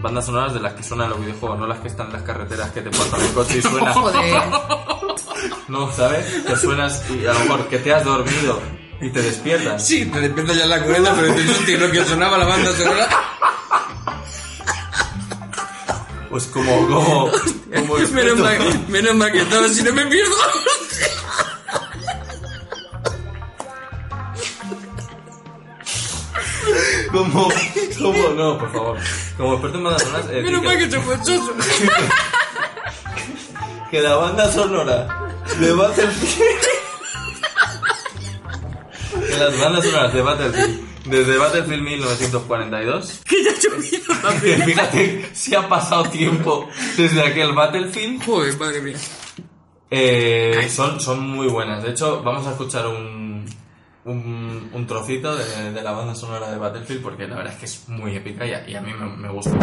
[0.01, 2.70] bandas sonoras de las que suenan los videojuegos, no las que están en las carreteras
[2.70, 3.92] que te portan el coche y suena.
[3.94, 4.42] Joder.
[5.68, 6.26] No, ¿sabes?
[6.47, 8.61] Que suenas y a lo mejor que te has dormido
[9.01, 9.86] y te despiertas.
[9.86, 13.09] Sí, te despiertas ya en la cubierta, pero hostia, lo que sonaba la banda sonora.
[16.30, 17.30] Pues como, como,
[17.74, 20.34] como Menos mal, menos mal que estaba, si no me pierdo.
[27.12, 27.49] Como,
[27.99, 28.99] como, no, por favor.
[29.36, 31.53] Como experto en bandas sonoras, eh, Menos que- mal que se fue choso.
[33.90, 35.28] que la banda sonora
[35.61, 36.47] de Battlefield
[39.28, 43.20] de las bandas sonoras de Battlefield, desde Battlefield 1942.
[43.24, 44.62] Que ya llovido también.
[44.62, 48.24] Fíjate si ha pasado tiempo desde aquel Battlefield.
[48.24, 48.97] Joder, madre mía.
[49.90, 51.82] Eh, son, son muy buenas.
[51.82, 53.25] De hecho, vamos a escuchar un,
[54.07, 57.88] un, un trocito de, la banda sonora de Battlefield porque la verdad es que es
[57.88, 59.57] muy épica y a, mí me gusta.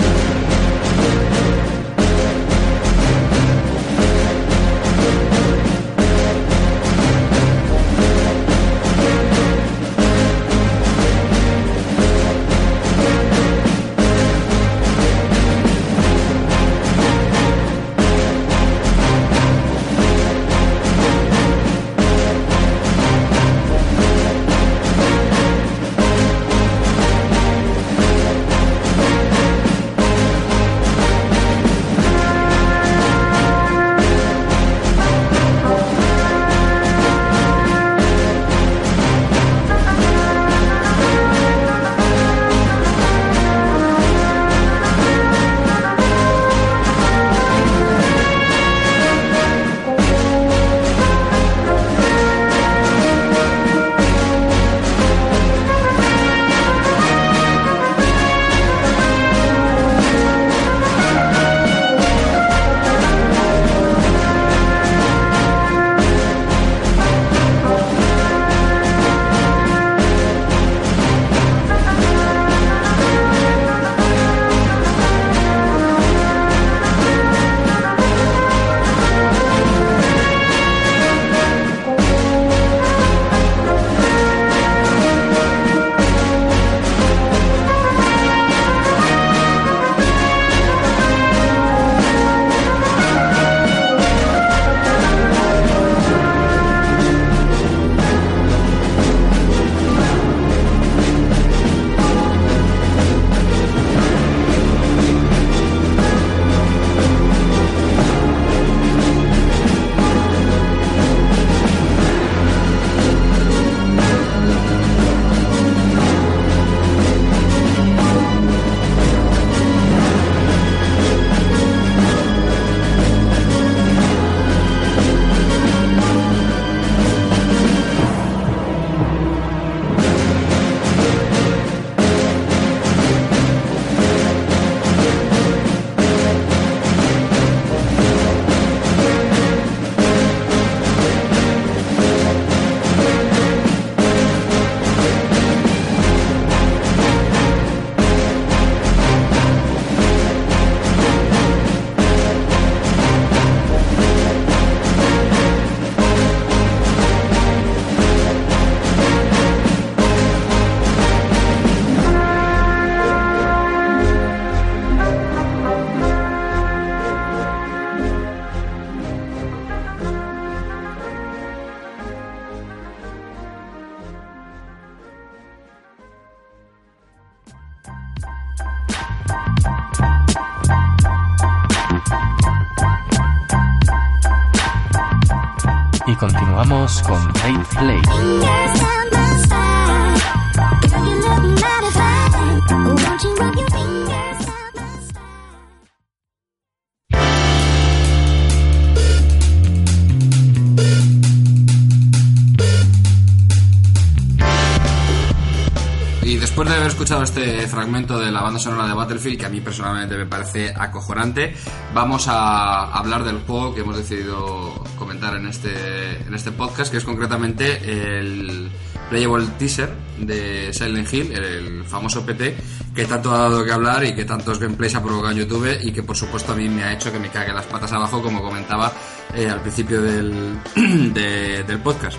[207.68, 211.56] Fragmento de la banda sonora de Battlefield, que a mí personalmente me parece acojonante,
[211.94, 216.98] vamos a hablar del juego que hemos decidido comentar en este, en este podcast, que
[216.98, 218.70] es concretamente el
[219.10, 222.56] Playable Teaser de Silent Hill, el famoso PT,
[222.96, 225.92] que tanto ha dado que hablar y que tantos gameplays ha provocado en YouTube y
[225.92, 228.42] que por supuesto a mí me ha hecho que me cague las patas abajo, como
[228.42, 228.92] comentaba
[229.34, 230.60] eh, al principio del,
[231.14, 232.18] de- del podcast.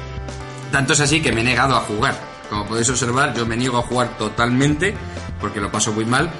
[0.71, 2.35] Tanto es así que me he negado a jugar.
[2.51, 4.95] Como podéis observar, yo me niego a jugar totalmente
[5.41, 6.31] porque lo paso muy mal.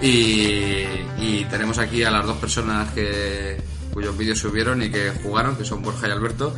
[0.00, 0.84] Y,
[1.18, 3.60] y tenemos aquí a las dos personas que
[3.92, 6.54] cuyos vídeos subieron y que jugaron, que son Borja y Alberto.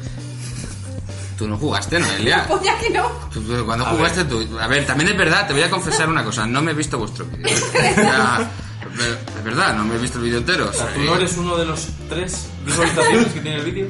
[1.36, 2.46] Tú no jugaste, Noelia.
[2.48, 3.10] Pues ya que no.
[3.66, 4.46] Cuando jugaste tú.
[4.60, 6.46] A ver, también es verdad, te voy a confesar una cosa.
[6.46, 7.50] No me he visto vuestro vídeo.
[9.36, 10.68] Es verdad, no me he visto el vídeo entero.
[10.70, 13.88] O sea, ¿Tú no eres uno de los tres visualizaciones que tiene el vídeo?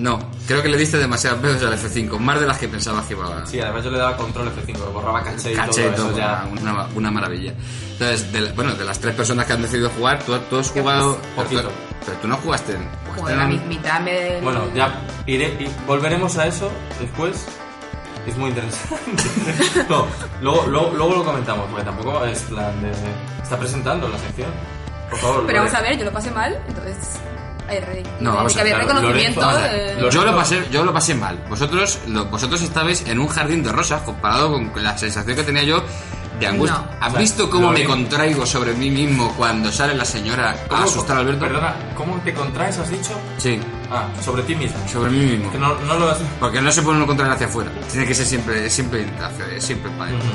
[0.00, 3.14] No, creo que le diste demasiadas veces al F5, más de las que pensabas que
[3.14, 3.46] iba a.
[3.46, 6.18] Sí, además yo le daba control F5, borraba caché y caché y todo todo, eso
[6.18, 6.46] ya.
[6.60, 7.52] una, una maravilla.
[7.92, 11.18] Entonces, de, bueno, de las tres personas que han decidido jugar, tú, tú has jugado.
[11.34, 11.62] Poquito.
[11.62, 11.72] Pero,
[12.06, 12.72] pero tú no jugaste.
[12.74, 14.40] en- jugaste la en- mi- mitad me...
[14.40, 16.70] Bueno, ya iré, y volveremos a eso
[17.00, 17.44] después.
[18.26, 19.24] es muy interesante.
[19.88, 20.06] no,
[20.40, 22.92] luego, luego, luego lo comentamos, porque tampoco es plan de...
[23.42, 24.50] Está presentando la sección.
[25.10, 27.18] Por favor, Pero vamos a ver, yo lo pasé mal, entonces.
[27.68, 28.02] Rey.
[28.20, 29.40] No, vamos que a ver, reconocimiento.
[29.40, 30.10] Lorenzo, eh, Lorenzo.
[30.18, 31.38] Yo lo pasé, yo lo pasé mal.
[31.48, 35.62] Vosotros, lo- vosotros estabais en un jardín de rosas comparado con la sensación que tenía
[35.62, 35.82] yo
[36.40, 36.78] de angustia.
[36.78, 36.90] No.
[37.00, 40.68] ¿Has O sea, visto cómo me contraigo sobre mí mismo cuando sale la señora a
[40.68, 41.40] ¿Cómo- asustar a Alberto?
[41.40, 43.10] Perdona, ¿cómo te contraes, has dicho?
[43.38, 43.58] Sí,
[43.90, 44.76] Ah, sobre ti mismo.
[44.88, 45.50] sobre mí mismo.
[45.50, 46.18] Que no, no lo has...
[46.38, 47.70] Porque no se puede uno contraer hacia afuera.
[47.90, 50.28] Tiene que ser siempre, siempre, hacia- siempre para adentro.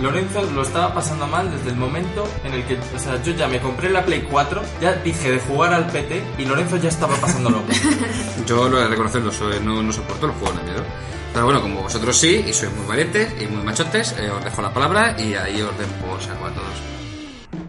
[0.00, 3.48] Lorenzo lo estaba pasando mal desde el momento en el que, o sea, yo ya
[3.48, 7.14] me compré la Play 4, ya dije de jugar al PT y Lorenzo ya estaba
[7.16, 7.62] pasándolo.
[8.46, 10.84] Yo lo he de reconocerlo, soy- no, no soporto los juegos de miedo.
[11.32, 14.62] Pero bueno, como vosotros sí, y sois muy valientes y muy machotes, eh, os dejo
[14.62, 16.72] la palabra y ahí os den por saco a todos.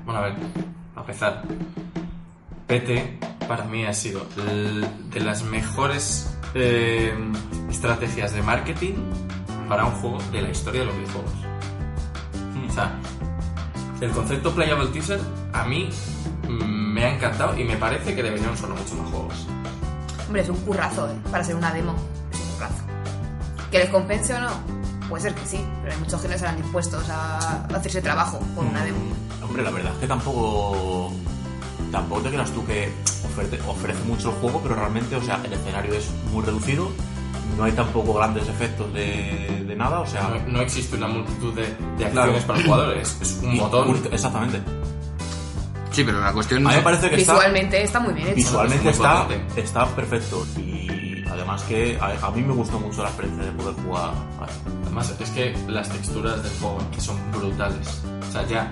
[0.06, 0.34] Bueno, a ver,
[0.96, 1.44] a empezar.
[2.68, 7.14] PT para mí ha sido de las mejores eh,
[7.70, 8.94] estrategias de marketing
[9.70, 11.32] para un juego de la historia de los videojuegos.
[14.02, 15.20] El concepto Playable Teaser
[15.54, 15.90] a mí
[16.48, 19.48] mm, me ha encantado y me parece que deberían solo muchos más juegos.
[20.28, 21.16] Hombre, es un currazo, ¿eh?
[21.32, 21.96] Para ser una demo.
[22.32, 22.84] Es un currazo.
[23.72, 24.50] ¿Que les compense o no?
[25.10, 28.66] Puede ser que sí, pero hay muchos que no estarán dispuestos a hacerse trabajo por
[28.66, 28.98] una demo.
[29.42, 31.12] Hombre, la verdad es que tampoco.
[31.92, 32.92] Tampoco te creas tú que
[33.24, 36.92] ofrece, ofrece mucho el juego, pero realmente, o sea, el escenario es muy reducido.
[37.58, 40.30] No hay tampoco grandes efectos de, de nada, o sea.
[40.46, 42.22] No, no existe una multitud de, de Claro.
[42.34, 44.62] acciones para jugadores, es un un- exactamente.
[45.92, 47.34] Sí, pero la cuestión A mí me parece que está.
[47.34, 48.36] Visualmente está muy bien hecho.
[48.36, 50.46] Visualmente Es está, está perfecto.
[50.58, 54.12] Y además que a, a mí me gustó mucho la experiencia de poder jugar.
[54.84, 58.02] Además, es que las texturas del juego que son brutales.
[58.30, 58.72] O sea, ya,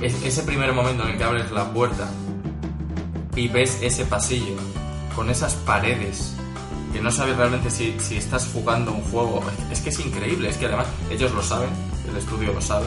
[0.00, 2.08] es- ese primer momento en el que abres la puerta
[3.34, 4.54] y ves ese pasillo
[5.16, 6.36] con esas paredes
[6.92, 9.42] que no sabes realmente si, si estás jugando un juego.
[9.70, 11.70] Es que es increíble, es que además ellos lo saben,
[12.10, 12.86] el estudio lo sabe,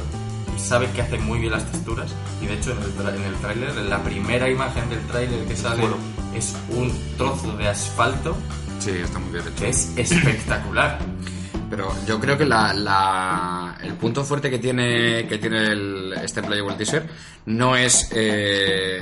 [0.56, 2.12] y sabe que hacen muy bien las texturas.
[2.42, 5.46] Y de hecho, en el, tra- en el tráiler, en la primera imagen del tráiler
[5.46, 5.98] que sale Bueno.
[6.36, 8.36] es un trozo de asfalto
[8.80, 9.56] Sí, está muy bien hecho.
[9.64, 11.00] que es espectacular.
[11.70, 16.44] Pero yo creo que la, la- el punto fuerte que tiene que tiene el, este
[16.44, 17.10] Playable Teaser
[17.48, 19.02] no es eh,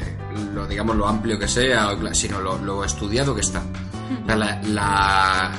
[0.54, 3.62] lo digamos lo amplio que sea, sino lo, lo estudiado que está.
[4.24, 5.51] O sea, La, la,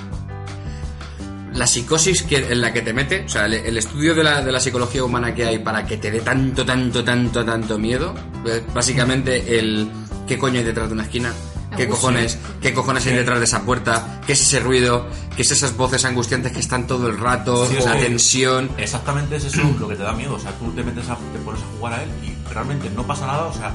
[1.55, 4.43] la psicosis que, en la que te mete, o sea, el, el estudio de la,
[4.43, 8.15] de la psicología humana que hay para que te dé tanto, tanto, tanto, tanto miedo,
[8.45, 9.89] es básicamente el
[10.27, 11.33] qué coño hay detrás de una esquina,
[11.77, 15.51] qué cojones, qué cojones hay detrás de esa puerta, qué es ese ruido, qué es
[15.53, 18.71] esas voces angustiantes que están todo el rato, Sí, o la tensión.
[18.79, 20.35] Exactamente es eso lo que te da miedo.
[20.35, 23.07] O sea, tú te metes a, te pones a jugar a él y realmente no
[23.07, 23.45] pasa nada.
[23.47, 23.73] O sea,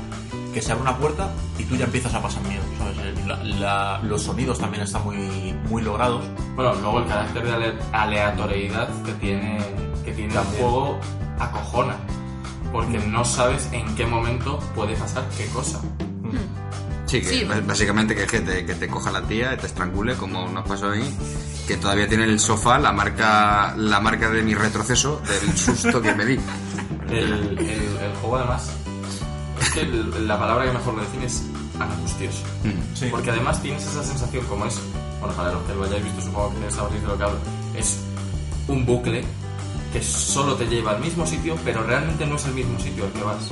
[0.53, 2.63] que se abre una puerta y tú ya empiezas a pasar miedo.
[2.77, 3.25] ¿sabes?
[3.27, 6.23] La- la- los sonidos también están muy, muy logrados.
[6.55, 9.59] Bueno, luego el carácter de ale- aleatoriedad que tiene,
[10.05, 10.99] que tiene el juego
[11.39, 11.95] acojona.
[12.71, 15.79] Porque no sabes en qué momento puede pasar qué cosa.
[17.07, 17.47] Sí, que Sí.
[17.65, 20.91] básicamente que, que te, que te coja la tía y te estrangule como nos pasó
[20.91, 21.03] ahí,
[21.67, 25.99] que todavía tiene en el sofá la marca, la marca de mi retroceso del susto
[26.03, 26.39] que me di.
[27.09, 28.71] El, el- el juego además,
[29.69, 31.43] es que la palabra que mejor lo define es
[31.79, 32.43] angustioso.
[32.93, 33.07] Sí.
[33.11, 34.79] Porque además tienes esa sensación como es,
[35.19, 37.37] bueno, para los que lo hayáis visto supongo que sabréis de lo que hablo,
[37.75, 37.99] es
[38.67, 39.23] un bucle
[39.93, 43.11] que solo te lleva al mismo sitio, pero realmente no es el mismo sitio al
[43.11, 43.51] que vas.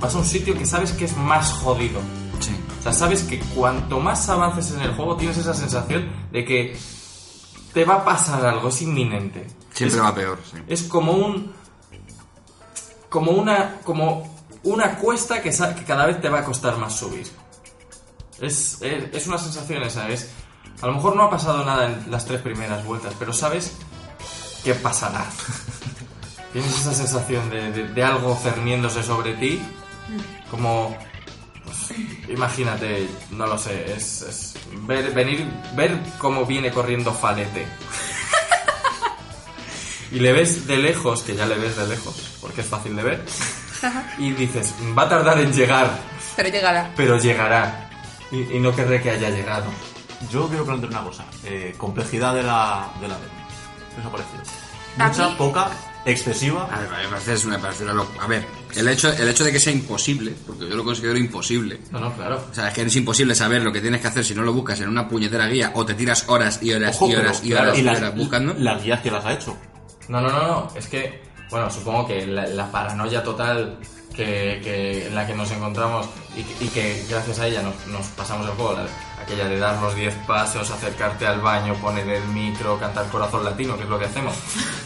[0.00, 2.00] Vas a un sitio que sabes que es más jodido.
[2.40, 2.56] Sí.
[2.78, 6.76] O sea, sabes que cuanto más avances en el juego tienes esa sensación de que
[7.72, 9.46] te va a pasar algo, es inminente.
[9.72, 10.58] Siempre es, va peor, sí.
[10.66, 11.52] es como un
[13.08, 14.35] como una como
[14.66, 15.50] una cuesta que,
[15.86, 17.26] cada vez te va a costar más subir.
[18.40, 20.28] Es, es, es una sensación esa, es
[20.82, 23.72] a lo mejor no ha pasado nada en las tres primeras vueltas, pero sabes
[24.62, 25.24] que pasará.
[26.52, 29.60] Tienes esa sensación de, algo cerniéndose sobre ti,
[30.50, 30.96] como
[31.64, 31.98] pues,
[32.28, 37.66] imagínate, no lo sé, es, es ver, venir, ver cómo viene corriendo Falete.
[40.12, 43.02] Y le ves de lejos, que ya le ves de lejos, porque es fácil de
[43.02, 43.24] ver,
[44.18, 45.90] y dices, va a tardar en llegar,
[46.36, 46.90] Pero llegará.
[46.96, 47.90] pero llegará.
[48.30, 49.66] Y, y no querré que haya llegado.
[50.30, 51.24] Yo quiero plantear una cosa.
[51.44, 53.32] eh, complejidad de la, de la demo.
[53.94, 54.42] ¿Qué os ha parecido?
[54.96, 55.68] Mucha, mí- poca,
[56.06, 56.64] excesiva.
[56.72, 59.52] A ver, me parece, es una, parece una A ver, el hecho, el hecho de
[59.52, 61.80] que sea imposible, porque yo lo considero imposible.
[61.90, 62.42] No, no, claro.
[62.50, 64.52] O sea, es que es imposible saber lo que tienes que hacer si no lo
[64.54, 67.40] buscas en una puñetera guía o te tiras horas y horas Ojo, y pero, horas
[67.44, 68.54] y claro, horas y las, horas buscando.
[68.58, 69.56] las guías que las ha hecho.
[70.08, 70.68] No, no, no, no.
[70.74, 73.78] Es que, bueno, supongo que la, paranoia total
[74.14, 77.86] que, que- en la que nos encontramos y, que- y que gracias a ella nos,
[77.88, 78.86] nos pasamos el juego, la-
[79.26, 83.76] aquella de dar los 10 pasos, acercarte al baño, poner el micro, cantar corazón latino,
[83.76, 84.34] que es lo que hacemos,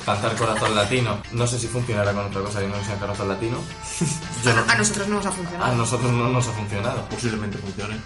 [0.06, 1.18] cantar corazón latino.
[1.32, 3.58] No sé si funcionará con otra cosa que no sea corazón latino.
[4.44, 5.74] Yo no- A nosotros no nos ha a funcionado.
[5.76, 7.06] nosotros no nos ha funcionado.
[7.10, 8.00] Posiblemente funcione.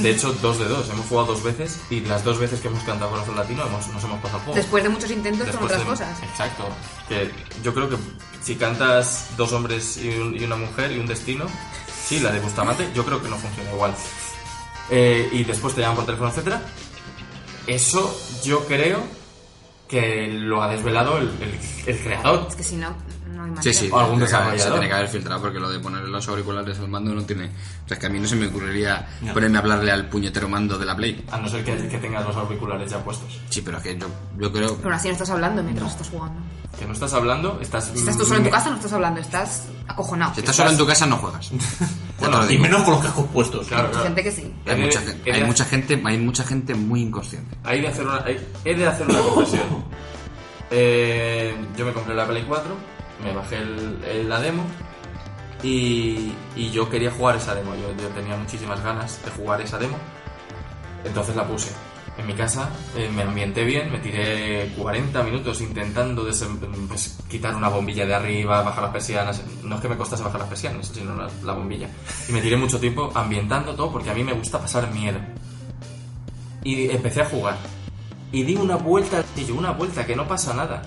[0.00, 0.88] De hecho, dos de dos.
[0.88, 4.02] Hemos jugado dos veces y las dos veces que hemos cantado Corazón Latino hemos, nos
[4.02, 4.54] hemos pasado juego.
[4.54, 6.22] Después de muchos intentos con Después otras de- cosas.
[6.30, 6.68] Exacto.
[7.08, 7.30] Que
[7.62, 7.96] yo creo que
[8.42, 11.44] si cantas dos hombres y, un- y una mujer y un destino,
[12.06, 13.94] sí, la de Bustamante, yo creo que no funciona igual.
[14.90, 16.62] Eh, y después te llaman por teléfono, etcétera.
[17.66, 19.02] Eso yo creo
[19.86, 22.46] que lo ha desvelado el, el- el creador.
[22.48, 22.88] Es que si no,
[23.30, 23.62] no hay manera.
[23.62, 24.72] Sí, sí, O algún haber- se desarrollador.
[24.72, 27.46] tiene que haber filtrado porque lo de poner los auriculares al mando no tiene.
[27.46, 29.32] O sea, es que a mí no se me ocurriría Ya.
[29.34, 31.24] ponerme a hablarle al puñetero mando de la Play.
[31.30, 33.38] A no ser que, que tengas los auriculares ya puestos.
[33.50, 34.06] Sí, pero es que yo,
[34.38, 34.76] yo creo.
[34.76, 36.40] Pero aún así no estás hablando mientras estás jugando.
[36.78, 37.86] Que no estás hablando, estás...
[37.92, 40.34] Si estás tú solo en tu casa, no estás hablando, estás acojonado.
[40.34, 41.50] Si estás solo en tu casa, no juegas.
[42.50, 43.66] Y menos con los cascos puestos.
[43.68, 44.04] Claro, Hay claro.
[44.06, 44.52] gente que sí.
[44.66, 47.56] Hay de- mucha, de- hay mucha gente, hay mucha gente muy inconsciente.
[47.64, 49.84] Hay de hacer una, hay- he de hacer una confesión.
[50.70, 52.74] Eh, yo me compré la Play 4,
[53.24, 54.64] me bajé el- el- la demo
[55.62, 57.74] y, y yo quería jugar esa demo.
[57.74, 59.96] Yo, yo tenía muchísimas ganas de jugar esa demo.
[61.04, 61.70] Entonces la puse
[62.18, 66.26] en mi casa, eh, me ambienté bien, me tiré 40 minutos intentando
[66.88, 69.42] pues, quitar una bombilla de arriba, bajar las persianas.
[69.62, 71.88] No es que me costase bajar las persianas, sino la, la bombilla.
[72.28, 75.18] Y me tiré mucho tiempo ambientando todo porque a mí me gusta pasar miedo
[76.64, 77.56] y empecé a jugar.
[78.32, 80.82] Y di una vuelta, tío, una vuelta, que no pasa nada.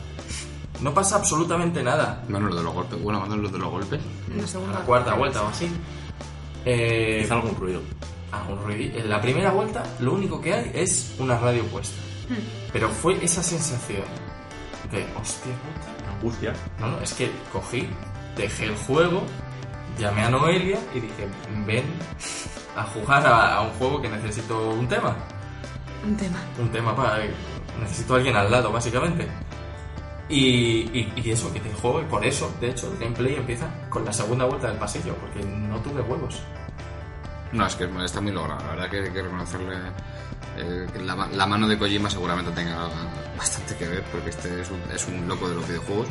[0.81, 2.23] No pasa absolutamente nada.
[2.29, 3.01] Bueno, lo de los golpes.
[3.01, 3.99] Bueno, cuando lo de los golpes.
[4.35, 5.69] La A segunda la cuarta vuelta o así.
[6.65, 7.81] Eh, Quizá algún ruido.
[8.31, 11.95] Algún ruidi- En la primera vuelta, lo único que hay es una radio puesta.
[12.71, 14.03] Pero fue esa sensación
[14.91, 16.11] de, hostia puta.
[16.15, 16.53] Angustia.
[16.79, 17.89] No, no, es que cogí,
[18.37, 19.23] dejé el juego,
[19.99, 21.27] llamé a Noelia y dije,
[21.65, 21.83] ven
[22.77, 25.15] a jugar a, a un juego que necesito un tema.
[26.05, 26.39] Un tema.
[26.59, 27.19] un tema para.
[27.81, 29.27] Necesito a alguien al lado, básicamente.
[30.29, 33.67] Y, y, y eso, que te juego, y por eso, de hecho, el gameplay empieza
[33.89, 36.41] con la segunda vuelta del pasillo, porque no tuve huevos.
[37.53, 38.63] No, es que está muy logrado.
[38.65, 39.75] La verdad que hay que reconocerle.
[40.57, 42.87] eh, que la, ma- la mano de Kojima seguramente tenga
[43.37, 46.07] bastante que ver, porque este es un, es un loco de los videojuegos.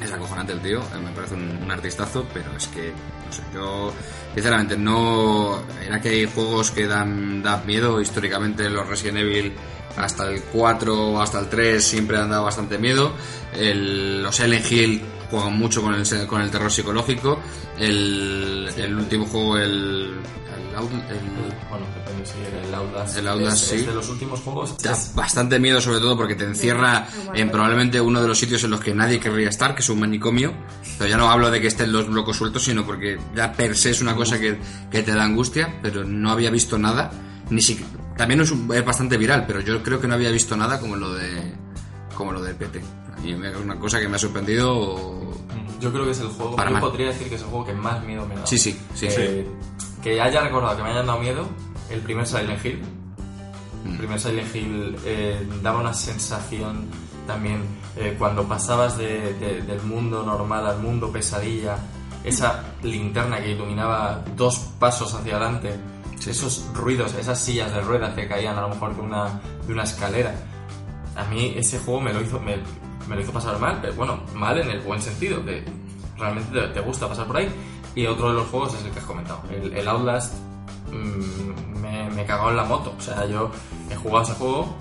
[0.00, 2.90] Es acojonante el tío, eh, me parece un, artistazo, pero es que,
[3.26, 3.92] no sé, yo,
[4.34, 5.62] sinceramente, no.
[5.84, 9.52] Era que hay juegos que dan, dan miedo, históricamente los Resident Evil
[9.96, 13.12] hasta el 4 o hasta el 3 siempre han dado bastante miedo.
[13.60, 17.38] Los Silent Hill juegan mucho con el, se- con el terror psicológico.
[17.78, 19.72] El, el último juego, el.
[19.72, 21.86] el, el- Bueno,
[22.66, 23.16] el Outlast.
[23.18, 23.86] El Outlast, es, es sí.
[23.86, 24.76] de los últimos juegos.
[24.82, 28.62] da es- bastante miedo sobre todo porque te encierra en probablemente uno de los sitios
[28.64, 30.52] en los que nadie querría estar, que es un manicomio.
[30.98, 33.90] Pero ya no hablo de que estén los locos sueltos, sino porque ya per se
[33.90, 34.58] es una cosa que,
[34.90, 37.10] que te da angustia, pero no había visto nada.
[37.50, 37.80] Ni si,
[38.16, 40.96] también es, un- es bastante viral, pero yo creo que no había visto nada como
[40.96, 41.54] lo de
[42.14, 42.82] como lo de PT.
[43.24, 45.20] Y es una cosa que me ha sorprendido.
[45.80, 46.56] Yo creo que es el juego.
[46.56, 46.82] Para yo mal.
[46.82, 48.46] podría decir que es el juego que más miedo me da.
[48.46, 49.46] Sí, sí, sí, que,
[50.02, 51.46] que haya recordado que me hayan dado miedo
[51.90, 52.82] el primer Silent Hill.
[53.84, 53.90] Mm.
[53.92, 56.86] El primer Silent Hill eh, daba una sensación
[57.26, 57.62] también
[57.96, 61.76] eh, cuando pasabas de- de- del mundo normal al mundo pesadilla,
[62.24, 65.74] esa linterna que iluminaba dos pasos hacia adelante,
[66.26, 69.84] esos ruidos, esas sillas de ruedas que caían a lo mejor de una, de una
[69.84, 70.34] escalera.
[71.16, 72.56] A mí ese juego me lo hizo, me,
[73.10, 75.64] me lo hizo pasar mal, pero bueno, mal en el buen sentido, que
[76.16, 77.48] realmente te, te gusta pasar por ahí.
[77.94, 80.32] Y otro de los juegos es el que has comentado, el, el Outlast
[80.92, 82.94] mm, me, me cagó en la moto.
[82.96, 83.50] O sea, yo
[83.90, 84.74] he jugado ese juego,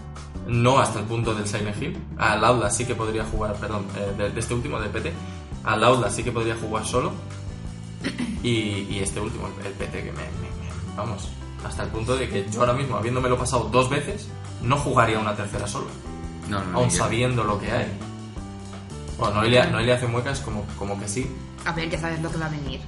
[0.48, 1.98] no hasta el punto del Silent Hill.
[2.18, 5.12] Al Outlast sí que podría jugar, perdón, eh, de, de este último, de PT.
[5.64, 7.12] Al Outlast sí que podría jugar solo.
[8.44, 11.30] Y, y este último, el, PT, que me, me- me- Vamos,
[11.66, 14.30] hasta el punto de que yo ahora mismo, habiéndomelo pasado dos veces,
[14.62, 15.88] no jugaría una tercera solo.
[16.48, 17.88] No, no, Aún sabiendo lo que hay.
[19.20, 21.30] Bueno, Noelia, Noelia hace muecas como, como que sí.
[21.66, 22.80] A ver, ya sabes lo que va a venir.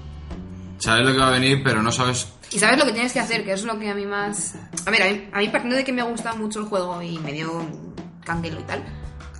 [0.78, 2.28] Sabes lo que va a venir, pero no sabes.
[2.52, 4.56] Y sabes lo que tienes que hacer, que es lo que a mí más...
[4.86, 7.20] A ver, a mí, a mí partiendo de que me gusta mucho el juego y
[7.20, 7.52] me dio
[8.26, 8.84] canguelo y tal,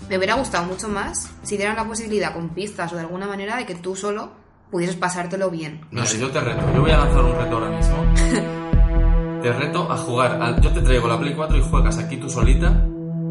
[0.10, 3.58] me hubiera gustado mucho más si dieran la posibilidad con pistas o de alguna manera
[3.58, 4.32] de que tú solo
[4.70, 5.82] pudieses pasártelo bien.
[5.92, 6.62] No sé, yo te reto.
[6.76, 8.06] Yo voy a lanzar un reto ahora mismo.
[9.42, 10.42] te reto a jugar.
[10.42, 12.70] al- yo te traigo la Play 4 y juegas aquí tú solita,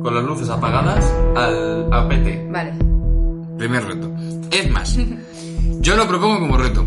[0.02, 1.04] con las luces apagadas,
[1.36, 2.48] al a PT.
[2.50, 2.99] Vale.
[3.60, 4.10] Primer reto.
[4.50, 4.96] Es más,
[5.80, 6.80] yo lo propongo como reto.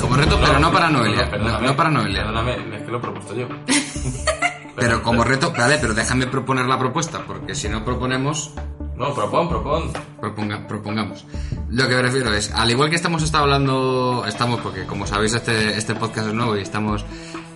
[0.00, 1.26] Como reto, pero no para Noelia.
[1.60, 2.20] No, para Noelia.
[2.22, 3.46] Perdóname, es que lo he propuesto yo.
[4.74, 8.54] Pero como reto, vale, pero déjame proponer la propuesta, porque si no proponemos,
[8.96, 9.92] No, propon, propon.
[10.18, 11.26] proponga- propongamos.
[11.68, 15.76] Lo que me refiero es, al igual que estamos hablando, estamos, porque como sabéis este,
[15.76, 17.04] este podcast es nuevo y estamos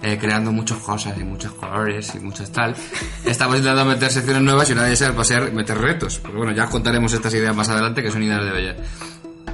[0.03, 2.74] eh, creando muchas cosas y muchos colores y muchas tal.
[3.24, 6.20] Estamos intentando meter secciones nuevas y una de ellas va a ser meter retos.
[6.22, 8.76] Pero bueno, ya os contaremos estas ideas más adelante, que son ideas de Bella.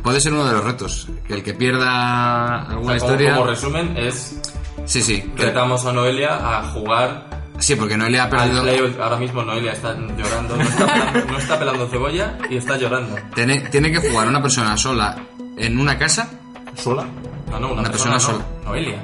[0.02, 3.34] Puede ser uno de los retos, que el que pierda O alguna sea, como, historia...
[3.36, 4.40] como resumen, es
[4.84, 5.22] Sí, sí.
[5.36, 8.64] que- retamos a Noelia a jugar Sí, porque Noelia ha perdido...
[9.00, 13.14] Ahora mismo Noelia está llorando, no está, pelando, no está pelando cebolla y está llorando.
[13.36, 15.16] Tiene, tiene que jugar una persona sola
[15.56, 16.28] en una casa.
[16.74, 17.04] ¿Sola?
[17.50, 18.20] No, no, una, Una persona, persona no.
[18.42, 18.44] sola.
[18.64, 19.02] Noelia.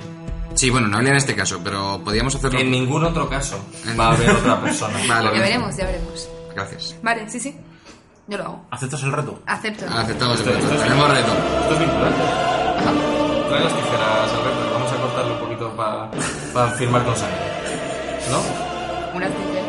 [0.58, 2.58] Sí, bueno, Noelia en este caso, pero podíamos hacerlo...
[2.58, 3.64] En ningún otro caso
[3.96, 4.98] va a haber otra persona.
[5.06, 5.30] Vale.
[5.32, 6.28] Ya veremos, ya veremos.
[6.52, 6.96] Gracias.
[7.00, 7.56] Vale, sí, sí.
[8.26, 8.66] Yo lo hago.
[8.72, 9.40] ¿Aceptas el reto?
[9.46, 9.86] Acepto.
[9.86, 10.58] Aceptamos el reto.
[10.58, 11.32] esto es Tenemos reto.
[11.62, 12.22] Esto es vinculante.
[13.48, 14.72] Trae las tijeras, Alberto.
[14.72, 17.38] Vamos a cortarlo un poquito para firmar con sangre.
[18.28, 19.16] ¿No?
[19.16, 19.62] Una tijera.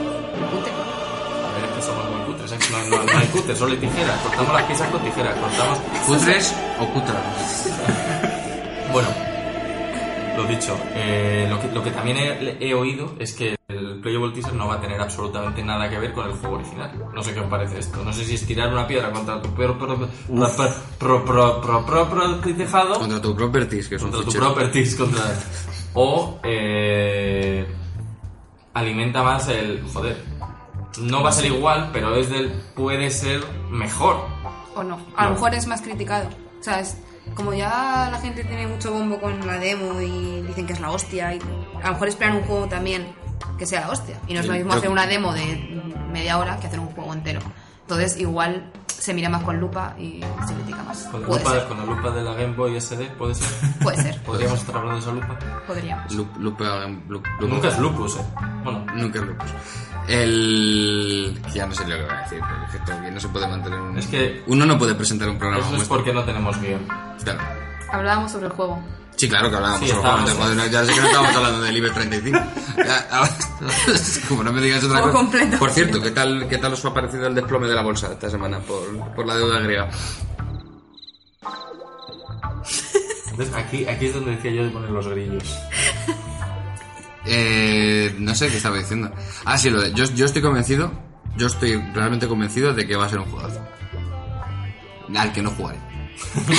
[0.57, 0.71] Ute.
[0.73, 2.51] A ver, es que somos muy cutres.
[2.51, 2.57] ¿eh?
[2.71, 4.19] No, no, no hay cutres, solo hay tijeras.
[4.21, 5.37] Cortamos las piezas con tijeras.
[5.37, 5.77] Cortamos.
[6.07, 7.69] ¿Cutres o cutras?
[8.91, 9.28] Bueno,
[10.39, 12.17] lo dicho, eh, lo, que, también
[12.61, 16.13] he, oído es que el Playable Teaser no va a tener absolutamente nada que ver
[16.13, 16.93] con el juego original.
[17.13, 18.01] No sé qué os parece esto.
[18.05, 19.97] No sé si es tirar una piedra contra tu peor pro,
[20.97, 22.99] pro, pro, tejado.
[22.99, 25.23] Contra tu properties, que es Contra un tu properties, contra.
[25.93, 27.67] o eh,
[28.75, 29.83] alimenta más el.
[29.93, 30.23] Joder.
[31.01, 32.49] No va a ser igual, pero es del.
[32.77, 34.25] puede ser mejor.
[34.73, 34.99] O no.
[35.17, 36.29] A lo mejor es más criticado.
[36.61, 40.79] O como ya la gente tiene mucho bombo con la demo y dicen que es
[40.79, 41.39] la hostia, y
[41.81, 43.07] a lo mejor esperan un juego también
[43.57, 44.19] que sea la hostia.
[44.27, 47.13] Y no es lo mismo hacer una demo de media hora que hacer un juego
[47.13, 47.41] entero.
[47.81, 50.97] Entonces, igual se mira más con lupa y se critica más.
[51.05, 51.67] con la, lupa, ser.
[51.67, 53.47] con la lupa de la Game Boy SD puede ser
[53.81, 54.21] Puede ser.
[54.25, 56.13] podríamos estar hablando de esa lupa Podríamos.
[56.15, 56.65] Lup- lupe-
[57.07, 58.25] lup- lup- nunca es lupus eh
[58.63, 59.49] bueno Nunca es lupus.
[60.07, 61.39] El...
[61.53, 63.47] Ya no sé lo que voy a decir, porque es que todavía no se puede
[63.47, 63.97] mantener un...
[63.97, 65.93] Es que- Uno no puede presentar un programa eso es este.
[65.95, 66.81] porque no tenemos guion
[67.23, 67.39] Claro.
[67.91, 68.79] Hablábamos sobre el juego.
[69.19, 72.39] Sí, claro que hablábamos Sí, estábamos- Ya sé que no estábamos hablando del IBE 35.
[72.77, 73.37] Ya, ahora-
[74.29, 75.11] como no me digas otra cosa.
[75.13, 75.59] completo.
[75.59, 78.29] Por cierto, ¿qué tal, ¿qué tal os ha parecido el desplome de la bolsa esta
[78.29, 79.89] semana por, por la deuda griega?
[83.31, 85.43] Entonces, aquí, aquí es donde decía yo de poner los grillos
[87.25, 89.11] Eh, no sé qué estaba diciendo.
[89.43, 90.91] Ah, sí, lo de, yo, yo estoy convencido,
[91.35, 93.59] yo estoy realmente convencido de que va a ser un juegazo.
[95.15, 95.77] Al que no jugaré.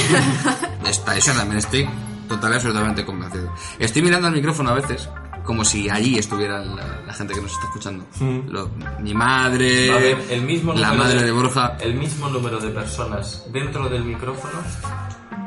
[0.86, 1.88] Está, eso también estoy
[2.30, 3.52] total y absolutamente convencido.
[3.78, 5.08] Estoy mirando al micrófono a veces,
[5.44, 8.04] como si allí estuviera la, la gente que nos está escuchando.
[8.48, 8.70] Lo-
[9.00, 11.76] mi madre, el mismo la madre de Borja.
[11.80, 14.60] el mismo número de personas dentro del micrófono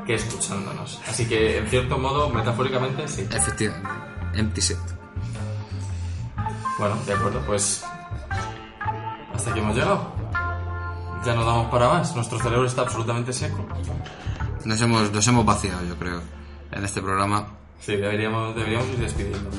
[0.05, 0.99] que escuchándonos.
[1.07, 3.27] Así que, en cierto modo, metafóricamente, sí.
[3.31, 3.89] Efectivamente,
[4.36, 4.77] empty set.
[6.77, 7.84] Bueno, de acuerdo, pues
[9.34, 10.11] hasta aquí hemos llegado.
[11.25, 12.13] Ya no damos para más.
[12.15, 13.65] Nuestro cerebro está absolutamente seco.
[14.65, 16.21] Nos hemos, nos hemos vaciado, yo creo,
[16.76, 17.47] en este programa.
[17.80, 19.49] Sí, deberíamos, deberíamos ir despidiendo.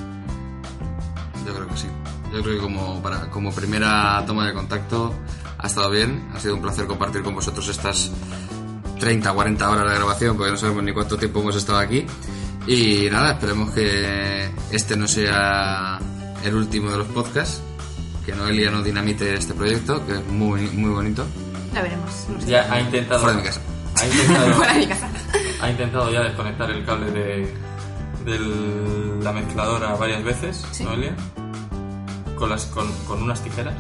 [1.47, 1.89] Yo creo que sí.
[2.33, 5.15] Yo creo que como, para, como primera toma de contacto
[5.59, 6.31] ha estado bien.
[6.35, 8.11] Ha sido un placer compartir con vosotros estas
[8.99, 12.07] 30, 40 horas de grabación, porque no sabemos ni cuánto tiempo hemos estado aquí.
[12.67, 15.99] Y nada, esperemos que este no sea
[16.43, 17.61] el último de los podcasts.
[18.25, 21.27] Que Noelia no dinamite este proyecto, que es muy, muy bonito.
[21.75, 22.27] Ya veremos.
[22.31, 22.47] No sé.
[22.47, 23.21] Ya ha intentado.
[23.21, 23.61] Fuera de mi casa.
[24.01, 25.11] Ha intentado, Fuera de mi casa.
[25.65, 27.55] Ha intentado ya desconectar el cable de,
[28.25, 30.85] de la mezcladora varias veces, Sí.
[30.85, 31.15] Noelia.
[32.37, 33.75] Con, las, con, con unas tijeras.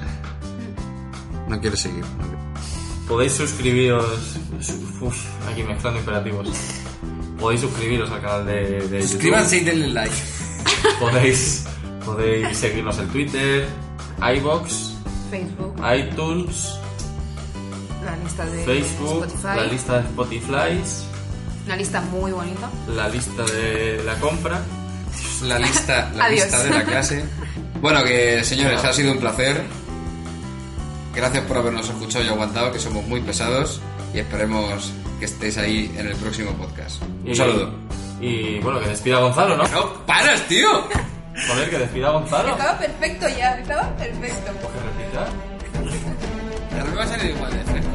[1.49, 2.01] No quiere seguir.
[2.19, 2.39] no quiere.
[3.09, 4.37] Podéis suscribiros.
[5.01, 5.17] Uf,
[5.51, 6.49] aquí mezclando imperativos.
[7.39, 9.53] Podéis suscribiros al canal de, de YouTube.
[9.53, 10.15] y denle like.
[11.01, 11.65] Podéis,
[12.05, 13.67] podéis seguirnos en Twitter,
[14.37, 14.95] iBox,
[15.31, 16.79] Facebook, iTunes,
[18.05, 19.57] la lista de Facebook, Spotify.
[19.57, 20.81] la lista de Spotify,
[21.67, 22.69] Una lista muy bonita.
[22.89, 24.61] la lista de la compra.
[25.43, 26.43] La lista, la Adiós.
[26.45, 27.25] lista de la clase.
[27.81, 29.63] Bueno, que señores, ha sido un placer.
[31.15, 33.81] Gracias por habernos escuchado y aguantado, que somos muy pesados
[34.13, 34.91] y esperemos
[35.21, 37.01] que estéis ahí en el próximo podcast.
[37.03, 37.73] Un Y- saludo.
[38.21, 39.65] Y bueno, que despida a Gonzalo, ¿no?
[39.69, 40.69] ¡No paras, tío!
[41.49, 42.51] Joder, que despida a Gonzalo.
[42.51, 44.53] Estaba perfecto ya, estaba perfecto.
[44.53, 45.27] Que repita.
[46.81, 47.94] A mí me va a salir igual de fresco.